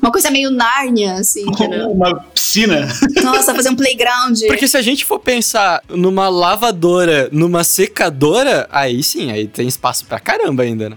[0.00, 1.44] Uma coisa meio Nárnia, assim,
[1.90, 2.88] uma piscina.
[3.22, 4.38] Nossa, fazer um playground.
[4.46, 10.04] Porque se a gente for pensar numa lavadora, numa secadora, aí sim, aí tem espaço
[10.06, 10.96] pra caramba ainda, né?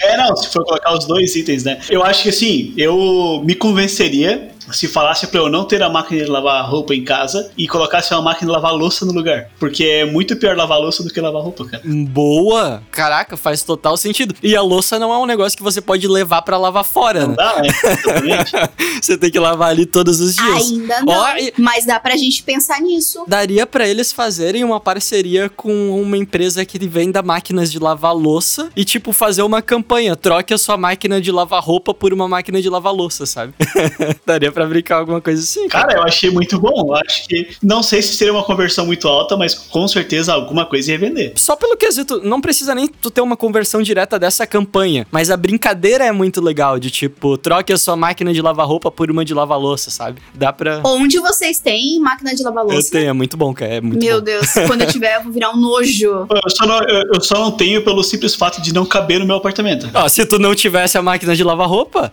[0.00, 1.80] É, não, se for colocar os dois itens, né?
[1.90, 6.24] Eu acho que assim, eu me convenceria se falasse pra eu não ter a máquina
[6.24, 9.48] de lavar roupa em casa e colocasse uma máquina de lavar louça no lugar.
[9.58, 11.82] Porque é muito pior lavar louça do que lavar roupa, cara.
[11.84, 12.82] Boa!
[12.90, 14.34] Caraca, faz total sentido.
[14.42, 17.28] E a louça não é um negócio que você pode levar pra lavar fora, Não
[17.28, 17.34] né?
[17.36, 17.68] dá, né?
[17.68, 18.52] Exatamente.
[19.00, 20.70] Você tem que lavar ali todos os dias.
[20.70, 21.12] Ainda não.
[21.14, 23.24] Ó, e- Mas dá pra gente pensar nisso.
[23.26, 28.70] Daria pra eles fazerem uma parceria com uma empresa que venda máquinas de lavar louça
[28.76, 30.16] e, tipo, fazer uma campanha.
[30.16, 33.54] Troque a sua máquina de lavar roupa por uma máquina de lavar louça, sabe?
[34.26, 35.68] Daria pra brincar alguma coisa assim.
[35.68, 36.88] Cara, eu achei muito bom.
[36.88, 37.48] Eu acho que.
[37.62, 41.32] Não sei se seria uma conversão muito alta, mas com certeza alguma coisa ia vender.
[41.36, 45.36] Só pelo quesito, não precisa nem tu ter uma conversão direta dessa campanha, mas a
[45.36, 49.24] brincadeira é muito legal, de tipo, troque a sua máquina de lavar roupa por uma
[49.24, 50.20] de lavar louça, sabe?
[50.34, 50.80] Dá pra.
[50.84, 52.90] Onde vocês têm máquina de lavar Eu louça?
[52.90, 53.74] tenho, é muito bom, cara.
[53.74, 54.24] É muito Meu bom.
[54.24, 56.26] Deus, quando eu tiver, eu vou virar um nojo.
[56.48, 59.26] Eu só, não, eu, eu só não tenho pelo simples fato de não caber no
[59.26, 59.88] meu apartamento.
[59.92, 62.12] Ó, se tu não tivesse a máquina de lavar roupa,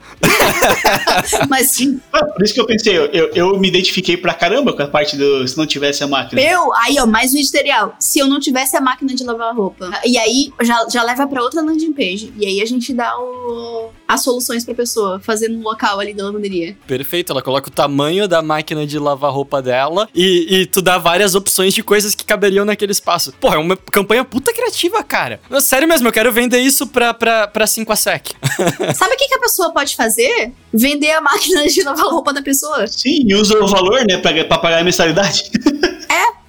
[1.49, 1.77] Mas
[2.36, 5.15] por isso que eu pensei, eu, eu, eu me identifiquei pra caramba com a parte
[5.15, 6.41] do se não tivesse a máquina.
[6.41, 7.95] eu, aí ó, mais um editorial.
[7.99, 9.89] Se eu não tivesse a máquina de lavar roupa.
[10.05, 12.33] E aí já, já leva pra outra landing page.
[12.38, 16.25] E aí a gente dá o, as soluções pra pessoa, fazendo no local ali da
[16.25, 16.77] lavanderia.
[16.86, 20.97] Perfeito, ela coloca o tamanho da máquina de lavar roupa dela e, e tu dá
[20.97, 23.33] várias opções de coisas que caberiam naquele espaço.
[23.39, 25.39] Porra, é uma campanha puta criativa, cara.
[25.61, 28.27] Sério mesmo, eu quero vender isso pra, pra, pra 5 a sec.
[28.95, 30.51] Sabe o que, que a pessoa pode fazer?
[30.73, 32.88] Vender a máquina de lavar roupa da pessoa.
[32.88, 35.51] Sim, e usa o valor, né, pra, pra pagar a mensalidade.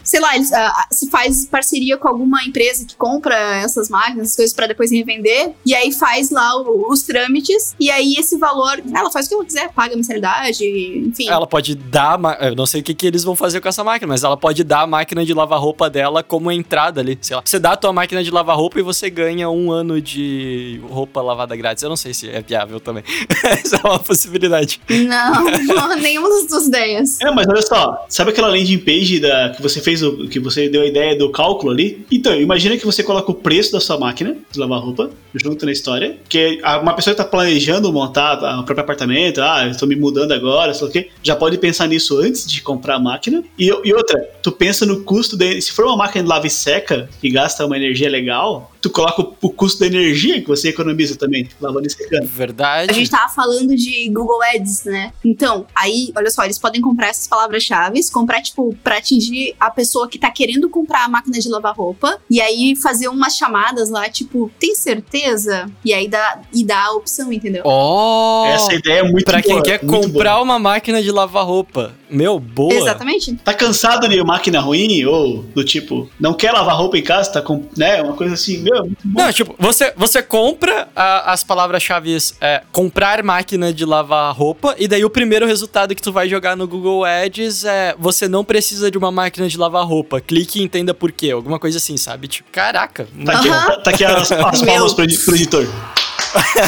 [0.06, 4.36] Sei lá, eles, ah, se faz parceria com alguma empresa que compra essas máquinas, essas
[4.36, 8.80] coisas pra depois revender, e aí faz lá o- os trâmites, e aí esse valor,
[8.94, 10.64] ela faz o que ela quiser, paga a mensalidade,
[11.08, 11.28] enfim.
[11.28, 14.08] Ela pode dar, eu não sei o que, que eles vão fazer com essa máquina,
[14.12, 17.42] mas ela pode dar a máquina de lavar roupa dela como entrada ali, sei lá.
[17.44, 21.20] Você dá a tua máquina de lavar roupa e você ganha um ano de roupa
[21.20, 21.82] lavada grátis.
[21.82, 23.02] Eu não sei se é viável também.
[23.44, 24.80] Essa é uma possibilidade.
[24.88, 25.44] Não,
[25.74, 27.20] não, nenhuma das duas ideias.
[27.20, 30.38] É, mas olha só, sabe aquela landing page da, que você fez fez o que
[30.38, 32.04] você deu a ideia do cálculo ali.
[32.10, 35.72] Então, imagina que você coloca o preço da sua máquina de lavar roupa junto na
[35.72, 39.96] história, que uma pessoa que tá planejando montar o próprio apartamento, ah, eu tô me
[39.96, 43.42] mudando agora, sei lá o quê, já pode pensar nisso antes de comprar a máquina.
[43.58, 46.50] E, e outra, tu pensa no custo de, se for uma máquina de lava e
[46.50, 51.16] seca que gasta uma energia legal, tu coloca o, custo da energia que você economiza
[51.16, 52.26] também, lavando e secando.
[52.26, 52.90] Verdade.
[52.90, 55.12] A gente tava falando de Google Ads, né?
[55.24, 60.08] Então, aí, olha só, eles podem comprar essas palavras-chave, comprar, tipo, pra atingir a pessoa
[60.08, 64.08] que tá querendo comprar a máquina de lavar roupa, e aí fazer umas chamadas lá,
[64.08, 65.70] tipo, tem certeza?
[65.84, 67.62] E aí dá, e dá a opção, entendeu?
[67.64, 68.44] Oh!
[68.46, 70.42] Essa ideia é muito Pra quem boa, quer muito comprar boa.
[70.42, 71.94] uma máquina de lavar roupa.
[72.08, 72.72] Meu, boa.
[72.72, 73.34] Exatamente.
[73.36, 77.42] Tá cansado de máquina ruim ou do tipo, não quer lavar roupa em casa, tá
[77.42, 79.22] com, né, uma coisa assim, meu, é muito bom.
[79.22, 84.86] Não, tipo, você, você compra a- as palavras-chave é comprar máquina de lavar roupa, e
[84.86, 88.90] daí o primeiro resultado que tu vai jogar no Google Ads é você não precisa
[88.90, 90.20] de uma máquina de lavar roupa.
[90.20, 91.30] Clique e entenda por quê.
[91.30, 92.28] Alguma coisa assim, sabe?
[92.28, 93.08] Tipo, caraca.
[93.24, 93.66] Tá aqui, Aham.
[93.66, 95.66] tá, tá aqui as, as palmas pro, pro editor.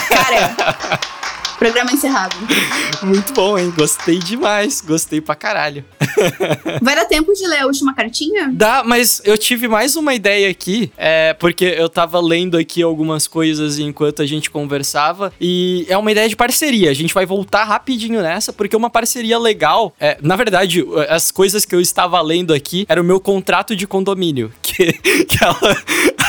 [0.08, 0.98] Cara,
[1.58, 2.36] programa encerrado.
[3.02, 3.72] Muito bom, hein?
[3.76, 4.80] Gostei demais.
[4.80, 5.84] Gostei pra caralho.
[6.80, 8.50] Vai dar tempo de ler a última cartinha?
[8.52, 13.26] Dá, mas eu tive mais uma ideia aqui, é, porque eu tava lendo aqui algumas
[13.26, 16.90] coisas enquanto a gente conversava, e é uma ideia de parceria.
[16.90, 19.94] A gente vai voltar rapidinho nessa, porque uma parceria legal.
[20.00, 23.86] É, na verdade, as coisas que eu estava lendo aqui era o meu contrato de
[23.86, 25.58] condomínio, que, que ela,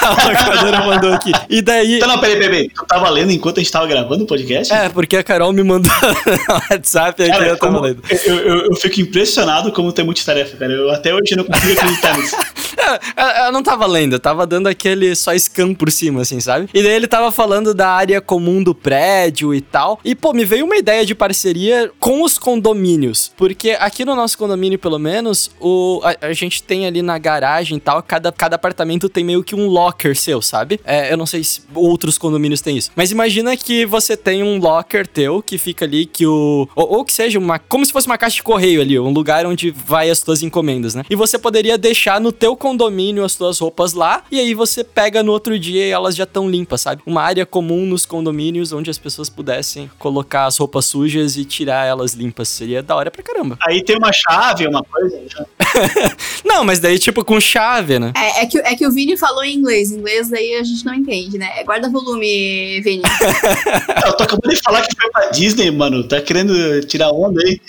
[0.02, 1.32] a locadora mandou aqui.
[1.50, 1.98] E daí.
[1.98, 2.70] Então, não, peraí, peraí, peraí.
[2.70, 4.74] Tu tava lendo enquanto a gente tava gravando o podcast?
[4.74, 8.02] É, porque a Carol me mandou no WhatsApp aqui, Cara, eu tava lendo.
[8.26, 10.74] eu, eu, eu fico impressionado como tem multitarefa, cara.
[10.74, 12.36] Eu até hoje não consigo acreditar nisso.
[13.16, 16.40] É, Eu, eu não tava lendo, eu tava dando aquele só scan por cima, assim,
[16.40, 16.70] sabe?
[16.74, 20.00] E daí ele tava falando da área comum do prédio e tal.
[20.04, 23.32] E, pô, me veio uma ideia de parceria com os condomínios.
[23.36, 27.78] Porque aqui no nosso condomínio, pelo menos, o, a, a gente tem ali na garagem
[27.78, 30.80] e tal, cada, cada apartamento tem meio que um locker seu, sabe?
[30.86, 32.92] É, eu não sei se outros condomínios têm isso.
[32.96, 36.68] Mas imagina que você tem um locker teu que fica ali, que o.
[36.76, 37.60] Ou, ou que seja uma.
[37.60, 40.95] Como se fosse uma caixa de correio ali, um lugar onde vai as tuas encomendas,
[40.95, 41.03] né?
[41.10, 45.24] E você poderia deixar no teu condomínio as tuas roupas lá, e aí você pega
[45.24, 47.01] no outro dia e elas já estão limpas, sabe?
[47.05, 51.86] Uma área comum nos condomínios onde as pessoas pudessem colocar as roupas sujas e tirar
[51.86, 52.49] elas limpas.
[52.49, 53.57] Seria da hora pra caramba.
[53.68, 55.47] Aí tem uma chave, uma coisa.
[56.45, 58.12] Não, mas daí, tipo, com chave, né?
[58.16, 59.91] É, é que, é que o Vini falou em inglês.
[59.91, 61.64] Em inglês daí a gente não entende, né?
[61.64, 63.03] Guarda volume, Vini.
[64.05, 66.04] Eu tô acabando de falar que foi pra Disney, mano.
[66.04, 67.62] Tá querendo tirar onda aí.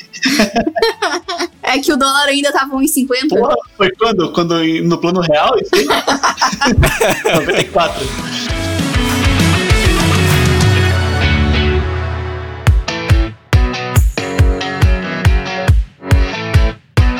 [1.62, 3.28] É que o dólar ainda tava 1,50.
[3.28, 4.32] Porra, foi quando?
[4.32, 5.56] Quando no plano real?
[5.60, 5.86] Isso aí?
[7.32, 8.59] 94.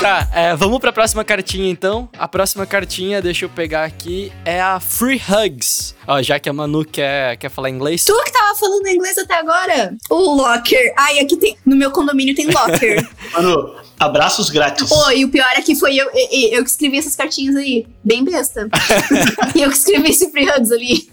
[0.00, 2.08] Tá, é, vamos pra próxima cartinha então.
[2.18, 5.94] A próxima cartinha, deixa eu pegar aqui, é a Free Hugs.
[6.06, 8.04] Ó, já que a Manu quer, quer falar inglês.
[8.04, 9.94] Tu que tava falando inglês até agora?
[10.08, 10.92] O locker.
[10.96, 11.56] Ai, aqui tem.
[11.64, 13.08] No meu condomínio tem locker.
[13.32, 14.88] Mano, abraços grátis.
[14.88, 17.86] Pô, e o pior é que foi eu, eu, eu que escrevi essas cartinhas aí.
[18.02, 18.68] Bem besta.
[19.54, 21.08] e eu que escrevi esse free hugs ali.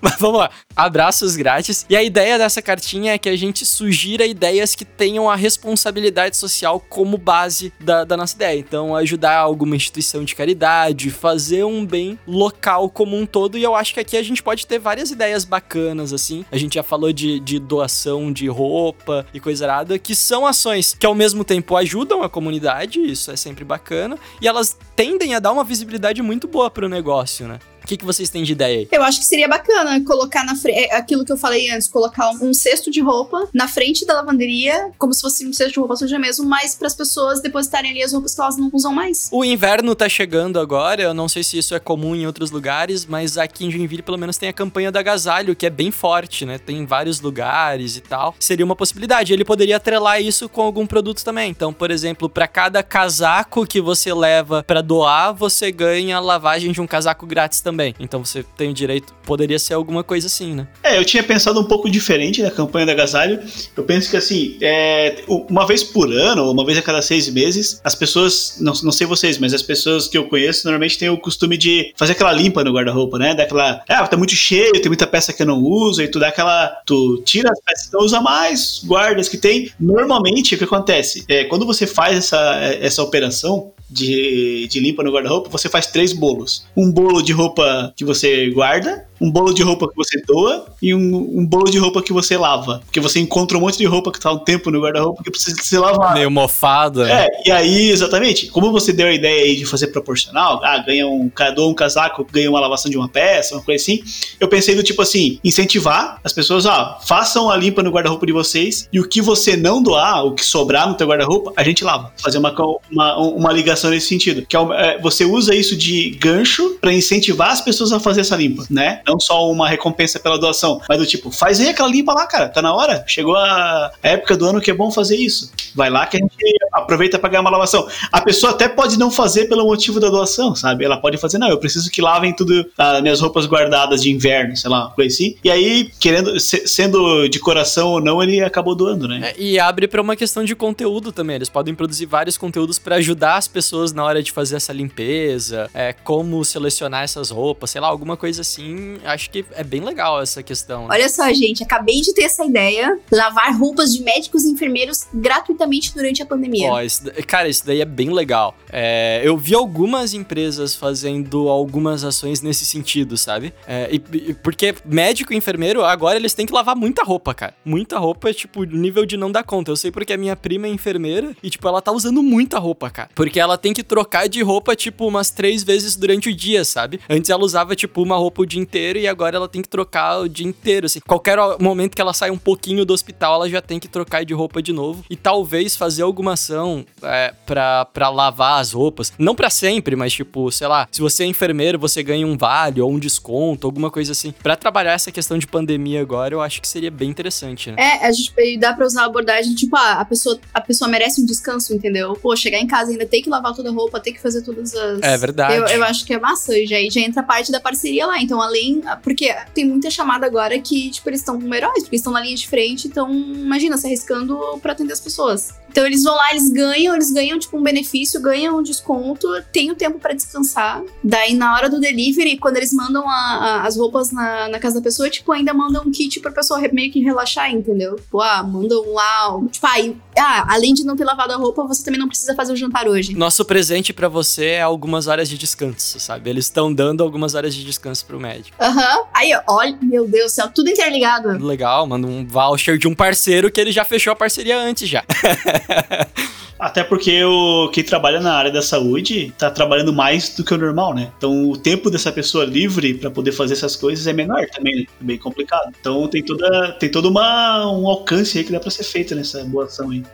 [0.00, 0.50] Mas vamos lá.
[0.76, 1.84] Abraços grátis.
[1.88, 6.36] E a ideia dessa cartinha é que a gente sugira ideias que tenham a responsabilidade
[6.36, 8.58] social como base da, da nossa ideia.
[8.58, 13.58] Então, ajudar alguma instituição de caridade, fazer um bem local como um todo.
[13.58, 16.44] E eu acho que aqui a gente pode ter várias ideias bacanas, assim.
[16.50, 20.94] A gente já falou de, de doação de roupa e coisa arada, que são ações
[20.98, 25.38] que ao mesmo tempo ajudam a comunidade, isso é sempre bacana, e elas tendem a
[25.38, 27.58] dar uma visibilidade muito boa pro negócio, né?
[27.82, 28.88] O que, que vocês têm de ideia aí?
[28.90, 30.90] Eu acho que seria bacana colocar na frente.
[30.92, 35.12] Aquilo que eu falei antes, colocar um, cesto de roupa na frente da lavanderia, como
[35.12, 38.12] se fosse um cesto de roupa suja mesmo, mas para as pessoas depositarem ali as
[38.12, 39.28] roupas que elas não usam mais.
[39.32, 43.04] O inverno tá chegando agora, eu não sei se isso é comum em outros lugares,
[43.04, 46.46] mas aqui em Joinville pelo menos tem a campanha da agasalho, que é bem forte,
[46.46, 46.58] né?
[46.58, 48.34] Tem em vários lugares e tal.
[48.40, 49.32] Seria uma possibilidade.
[49.32, 51.50] Ele poderia atrelar isso com algum produto também.
[51.50, 56.72] Então, por exemplo, para cada casaco que você leva para doar, você ganha a lavagem
[56.72, 57.81] de um casaco grátis também.
[57.98, 60.66] Então você tem o direito, poderia ser alguma coisa assim, né?
[60.82, 63.40] É, eu tinha pensado um pouco diferente na campanha da agasalho.
[63.76, 67.80] Eu penso que assim, é, uma vez por ano, uma vez a cada seis meses,
[67.84, 71.18] as pessoas, não, não sei vocês, mas as pessoas que eu conheço normalmente têm o
[71.18, 73.34] costume de fazer aquela limpa no guarda-roupa, né?
[73.34, 76.28] Daquela, ah, tá muito cheio, tem muita peça que eu não uso, e tu dá
[76.28, 79.70] aquela, tu tira as peças que não usa mais, guarda as que tem.
[79.78, 81.24] Normalmente, o que acontece?
[81.28, 86.12] É, quando você faz essa, essa operação, de, de limpa no guarda-roupa, você faz três
[86.12, 86.66] bolos.
[86.76, 90.92] Um bolo de roupa que você guarda, um bolo de roupa que você doa e
[90.94, 92.82] um, um bolo de roupa que você lava.
[92.84, 95.56] Porque você encontra um monte de roupa que tá um tempo no guarda-roupa que precisa
[95.62, 96.14] ser lavada.
[96.14, 97.10] Meio mofada.
[97.10, 101.06] É, e aí, exatamente, como você deu a ideia aí de fazer proporcional, ah, ganha
[101.06, 104.02] um, doa um casaco, ganha uma lavação de uma peça, uma coisa assim,
[104.40, 108.32] eu pensei do tipo assim, incentivar as pessoas, ó, façam a limpa no guarda-roupa de
[108.32, 111.84] vocês e o que você não doar, o que sobrar no teu guarda-roupa, a gente
[111.84, 112.12] lava.
[112.20, 112.54] Fazer uma,
[112.90, 114.44] uma, uma ligação nesse sentido.
[114.46, 118.36] Que é, é você usa isso de gancho para incentivar as pessoas a fazer essa
[118.36, 119.00] limpa, né?
[119.06, 122.48] Não só uma recompensa pela doação, mas do tipo, faz aí aquela limpa lá, cara,
[122.48, 123.04] tá na hora.
[123.06, 125.50] Chegou a época do ano que é bom fazer isso.
[125.74, 126.36] Vai lá que a gente
[126.82, 127.86] aproveita para ganhar uma lavação.
[128.10, 130.84] A pessoa até pode não fazer pelo motivo da doação, sabe?
[130.84, 134.56] Ela pode fazer, não, eu preciso que lavem tudo as minhas roupas guardadas de inverno,
[134.56, 135.36] sei lá, coisa assim.
[135.42, 139.32] E aí, querendo, sendo de coração ou não, ele acabou doando, né?
[139.36, 141.36] É, e abre para uma questão de conteúdo também.
[141.36, 145.70] Eles podem produzir vários conteúdos para ajudar as pessoas na hora de fazer essa limpeza,
[145.74, 148.98] é, como selecionar essas roupas, sei lá, alguma coisa assim.
[149.04, 150.86] Acho que é bem legal essa questão.
[150.90, 155.94] Olha só, gente, acabei de ter essa ideia: lavar roupas de médicos e enfermeiros gratuitamente
[155.94, 156.71] durante a pandemia.
[156.80, 158.54] Isso, cara, isso daí é bem legal.
[158.70, 163.52] É, eu vi algumas empresas fazendo algumas ações nesse sentido, sabe?
[163.66, 167.54] É, e, e, porque médico e enfermeiro, agora eles têm que lavar muita roupa, cara.
[167.64, 169.70] Muita roupa é, tipo, nível de não dar conta.
[169.70, 172.90] Eu sei porque a minha prima é enfermeira e, tipo, ela tá usando muita roupa,
[172.90, 173.10] cara.
[173.14, 177.00] Porque ela tem que trocar de roupa, tipo, umas três vezes durante o dia, sabe?
[177.08, 180.20] Antes ela usava, tipo, uma roupa o dia inteiro e agora ela tem que trocar
[180.20, 181.00] o dia inteiro, assim.
[181.06, 184.34] Qualquer momento que ela sai um pouquinho do hospital, ela já tem que trocar de
[184.34, 185.04] roupa de novo.
[185.10, 186.61] E talvez fazer alguma ação
[187.02, 189.12] é, pra, pra lavar as roupas.
[189.18, 192.80] Não para sempre, mas, tipo, sei lá, se você é enfermeiro, você ganha um vale
[192.80, 194.32] ou um desconto, alguma coisa assim.
[194.42, 197.76] Para trabalhar essa questão de pandemia agora, eu acho que seria bem interessante, né?
[197.78, 201.20] É, a gente dá pra usar a abordagem, tipo, ah, a pessoa, a pessoa merece
[201.20, 202.14] um descanso, entendeu?
[202.14, 204.74] Pô, chegar em casa ainda tem que lavar toda a roupa, tem que fazer todas
[204.74, 205.02] as.
[205.02, 205.54] É verdade.
[205.54, 206.56] Eu, eu acho que é massa.
[206.56, 208.20] E já, já entra a parte da parceria lá.
[208.20, 208.82] Então, além.
[209.02, 212.36] Porque tem muita chamada agora que, tipo, eles estão como heróis, porque estão na linha
[212.36, 215.54] de frente, então, imagina, se arriscando pra atender as pessoas.
[215.72, 219.70] Então eles vão lá, eles ganham, eles ganham tipo um benefício, ganham um desconto, tem
[219.70, 220.82] o tempo para descansar.
[221.02, 224.76] Daí na hora do delivery, quando eles mandam a, a, as roupas na, na, casa
[224.76, 227.96] da pessoa, tipo, ainda mandam um kit pra pessoa meio que relaxar, entendeu?
[227.96, 229.78] Tipo, ah, mandam lá, tipo, ah,
[230.18, 232.86] ah, além de não ter lavado a roupa, você também não precisa fazer o jantar
[232.86, 233.14] hoje.
[233.14, 236.30] Nosso presente para você é algumas horas de descanso, sabe?
[236.30, 238.56] Eles estão dando algumas horas de descanso pro médico.
[238.60, 238.98] Aham.
[238.98, 239.04] Uhum.
[239.14, 241.44] Aí, olha, meu Deus do céu, tudo interligado.
[241.44, 245.04] Legal, manda um voucher de um parceiro que ele já fechou a parceria antes já.
[246.62, 250.56] Até porque o quem trabalha na área da saúde tá trabalhando mais do que o
[250.56, 251.10] normal, né?
[251.18, 254.84] Então o tempo dessa pessoa livre para poder fazer essas coisas é menor também, né?
[255.00, 255.74] É bem complicado.
[255.80, 259.44] Então tem toda tem todo uma, um alcance aí que dá para ser feito nessa
[259.44, 260.04] boa ação aí.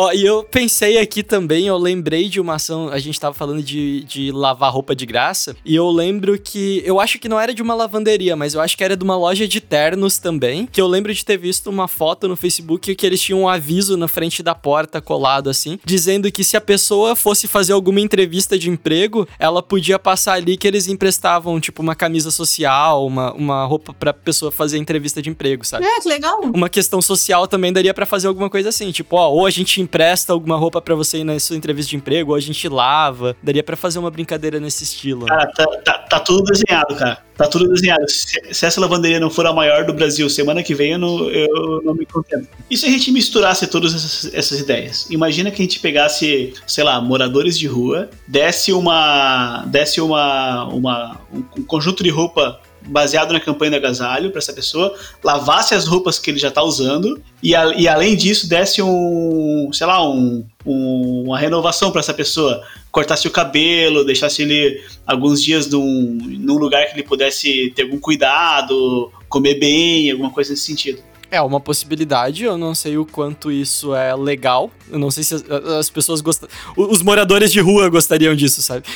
[0.00, 3.60] Ó, e eu pensei aqui também, eu lembrei de uma ação, a gente tava falando
[3.60, 7.52] de, de lavar roupa de graça, e eu lembro que, eu acho que não era
[7.52, 10.80] de uma lavanderia, mas eu acho que era de uma loja de ternos também, que
[10.80, 14.06] eu lembro de ter visto uma foto no Facebook que eles tinham um aviso na
[14.06, 18.70] frente da porta colado assim, dizendo que se a pessoa fosse fazer alguma entrevista de
[18.70, 23.92] emprego, ela podia passar ali que eles emprestavam, tipo, uma camisa social, uma, uma roupa
[23.92, 25.84] pra pessoa fazer entrevista de emprego, sabe?
[25.84, 26.40] É, que legal.
[26.54, 29.87] Uma questão social também daria para fazer alguma coisa assim, tipo, ó, ou a gente
[29.88, 33.34] empresta alguma roupa para você na sua entrevista de emprego, ou a gente lava.
[33.42, 35.24] Daria para fazer uma brincadeira nesse estilo.
[35.24, 37.18] Cara, tá, tá, tá, tudo desenhado, cara.
[37.36, 38.08] Tá tudo desenhado.
[38.08, 41.30] Se, se, essa lavanderia não for a maior do Brasil semana que vem, eu não,
[41.30, 42.48] eu não me contento.
[42.70, 45.06] E se a gente misturasse todas essas, essas ideias?
[45.08, 49.64] Imagina que a gente pegasse, sei lá, moradores de rua, desse uma.
[49.66, 50.64] desse uma.
[50.66, 51.20] uma
[51.56, 56.18] um conjunto de roupa baseado na campanha do agasalho para essa pessoa, lavasse as roupas
[56.18, 60.44] que ele já está usando e, a, e, além disso desse um, sei lá, um,
[60.64, 66.56] um, uma renovação para essa pessoa, cortasse o cabelo, deixasse ele alguns dias num, num
[66.56, 71.02] lugar que ele pudesse ter algum cuidado, comer bem, alguma coisa nesse sentido.
[71.30, 74.70] É uma possibilidade, eu não sei o quanto isso é legal.
[74.90, 76.48] Eu não sei se as, as pessoas gostam.
[76.74, 78.86] Os moradores de rua gostariam disso, sabe?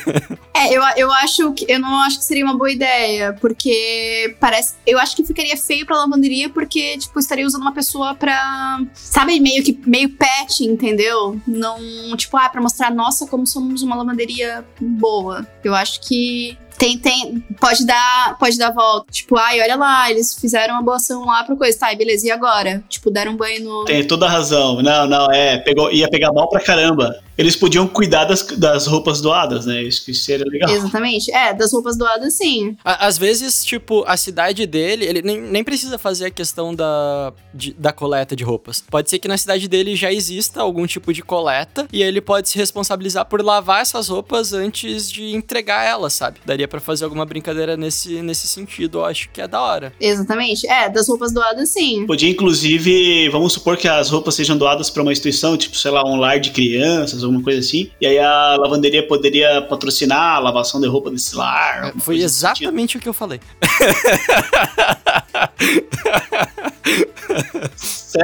[0.52, 1.64] é, eu, eu acho que.
[1.66, 4.74] Eu não acho que seria uma boa ideia, porque parece.
[4.86, 8.80] Eu acho que ficaria feio pra lavanderia, porque, tipo, estaria usando uma pessoa pra.
[8.92, 11.40] Sabe, meio que meio pet, entendeu?
[11.46, 11.78] Não,
[12.16, 15.46] tipo, ah, pra mostrar, nossa, como somos uma lavanderia boa.
[15.64, 19.10] Eu acho que tem, tem, pode dar, pode dar volta.
[19.10, 21.76] Tipo, ai, olha lá, eles fizeram uma boa ação lá pra coisa.
[21.76, 22.82] Tá, beleza, e agora?
[22.88, 23.84] Tipo, deram um banho no.
[23.84, 24.80] Tem toda a razão.
[24.80, 27.18] Não, não, é, pegou, ia pegar mal pra caramba.
[27.38, 29.82] Eles podiam cuidar das, das roupas doadas, né?
[29.82, 30.68] Isso que seria legal.
[30.70, 31.32] Exatamente.
[31.32, 32.76] É, das roupas doadas, sim.
[32.84, 37.32] À- Às vezes, tipo, a cidade dele, ele nem, nem precisa fazer a questão da,
[37.54, 38.82] de- da coleta de roupas.
[38.90, 42.48] Pode ser que na cidade dele já exista algum tipo de coleta e ele pode
[42.48, 46.40] se responsabilizar por lavar essas roupas antes de entregar elas, sabe?
[46.44, 49.92] Daria pra fazer alguma brincadeira nesse, nesse sentido, eu acho que é da hora.
[50.00, 50.66] Exatamente.
[50.66, 52.04] É, das roupas doadas, sim.
[52.06, 56.02] Podia, inclusive, vamos supor que as roupas sejam doadas para uma instituição, tipo, sei lá,
[56.04, 57.90] um lar de crianças, alguma coisa assim.
[58.00, 61.92] E aí a lavanderia poderia patrocinar a lavação de roupa desse lar.
[61.92, 63.40] alguma Foi exatamente o que eu falei.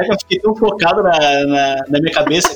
[0.05, 2.55] Que eu fiquei tão focado na, na, na minha cabeça?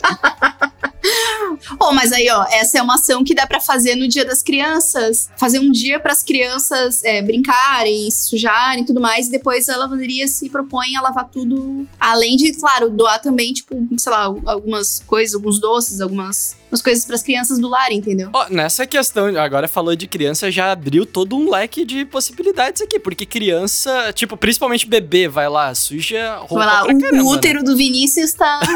[1.80, 4.42] Oh, mas aí, ó, essa é uma ação que dá pra fazer no Dia das
[4.42, 5.30] Crianças.
[5.38, 9.28] Fazer um dia pras crianças é, brincarem, se sujarem e tudo mais.
[9.28, 11.88] E depois a lavanderia se propõe a lavar tudo.
[12.00, 17.06] Além de, claro, doar também, tipo, sei lá, algumas coisas, alguns doces, algumas umas coisas
[17.06, 18.30] pras crianças do lar, entendeu?
[18.34, 23.00] Ó, nessa questão, agora falou de criança, já abriu todo um leque de possibilidades aqui,
[23.00, 27.30] porque criança, tipo, principalmente bebê, vai lá, suja roupa Vai lá, pra o, caramba, né?
[27.30, 28.60] útero do Vinícius tá.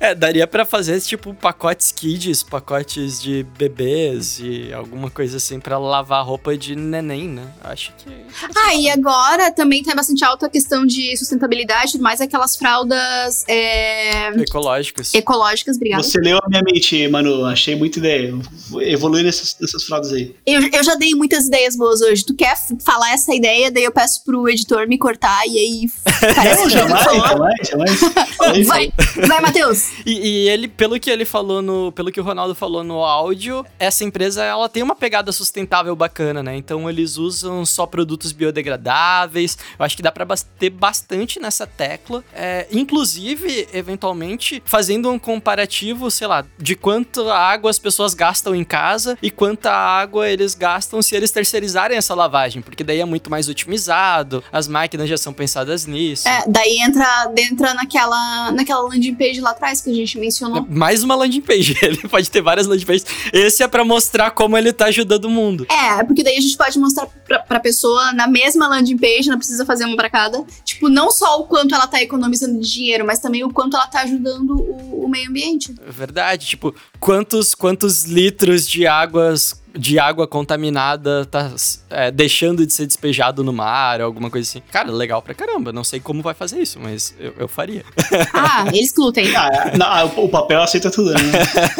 [0.00, 5.78] É, daria pra fazer, tipo, pacotes kids, pacotes de bebês e alguma coisa assim pra
[5.78, 7.46] lavar roupa de neném, né?
[7.62, 8.10] Acho que...
[8.56, 14.28] ah, e agora também tá bastante alta a questão de sustentabilidade mais, aquelas fraldas é,
[14.42, 15.14] Ecológicos.
[15.14, 16.02] ecológicas, obrigada.
[16.02, 17.44] Você leu a minha mente, Manu.
[17.44, 18.34] Achei muita ideia.
[18.68, 20.34] Vou evoluir nessas, nessas frases aí.
[20.46, 22.24] Eu, eu já dei muitas ideias boas hoje.
[22.24, 25.90] Tu quer falar essa ideia, daí eu peço pro editor me cortar e aí
[26.60, 28.66] Não, jamais, jamais, jamais.
[28.66, 28.92] Vai,
[29.26, 29.90] vai, Matheus.
[30.06, 31.92] E, e ele, pelo que ele falou no.
[31.92, 36.42] Pelo que o Ronaldo falou no áudio, essa empresa ela tem uma pegada sustentável bacana,
[36.42, 36.56] né?
[36.56, 39.58] Então eles usam só produtos biodegradáveis.
[39.78, 42.24] Eu acho que dá pra bater bastante nessa tecla.
[42.32, 48.64] É, inclusive, eventualmente, fazendo um comparativo, sei lá, de quanto água as pessoas gastam em
[48.64, 52.62] casa e quanta água eles gastam se eles terceirizarem essa lavagem.
[52.62, 56.28] Porque daí é muito mais otimizado, as máquinas já são pensadas nisso.
[56.28, 60.66] É, daí entra, entra naquela, naquela landing page lá atrás que a gente mencionou.
[60.68, 61.76] Mais uma landing page.
[61.82, 63.06] Ele pode ter várias landing pages.
[63.32, 65.66] Esse é pra mostrar como ele tá ajudando o mundo.
[65.70, 69.38] É, porque daí a gente pode mostrar pra, pra pessoa na mesma landing page, não
[69.38, 70.44] precisa fazer uma pra cada.
[70.64, 73.86] Tipo, não só o quanto ela tá economizando de dinheiro, mas também o quanto ela
[73.86, 75.74] tá ajudando o, o meio ambiente.
[75.86, 76.46] É verdade.
[76.46, 76.63] Tipo,
[77.00, 81.52] quantos, quantos litros de águas de água contaminada tá
[81.90, 84.62] é, deixando de ser despejado no mar, ou alguma coisa assim.
[84.70, 85.72] Cara, legal pra caramba.
[85.72, 87.84] Não sei como vai fazer isso, mas eu, eu faria.
[88.32, 89.34] Ah, eles que lutem.
[89.34, 91.20] Ah, não, o papel aceita tudo, né?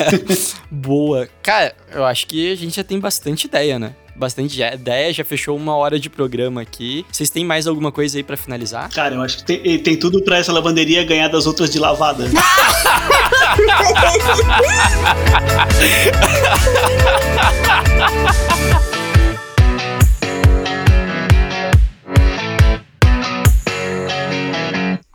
[0.70, 1.28] Boa.
[1.42, 3.94] Cara, eu acho que a gente já tem bastante ideia, né?
[4.16, 7.04] Bastante ideia, já fechou uma hora de programa aqui.
[7.10, 8.88] Vocês têm mais alguma coisa aí pra finalizar?
[8.90, 12.24] Cara, eu acho que tem, tem tudo pra essa lavanderia ganhar das outras de lavada.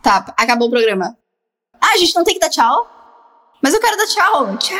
[0.02, 1.16] Tá, acabou o programa.
[1.80, 2.88] Ah, a gente não tem que dar tchau?
[3.62, 4.56] Mas eu quero dar tchau.
[4.56, 4.78] Tchau.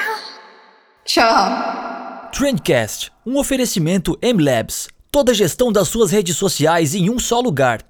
[1.05, 2.00] Tchau.
[2.33, 4.89] Trendcast, um oferecimento M-Labs.
[5.11, 7.83] Toda a gestão das suas redes sociais em um só lugar.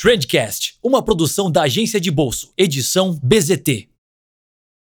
[0.00, 3.89] Trendcast, uma produção da agência de bolso, edição BZT.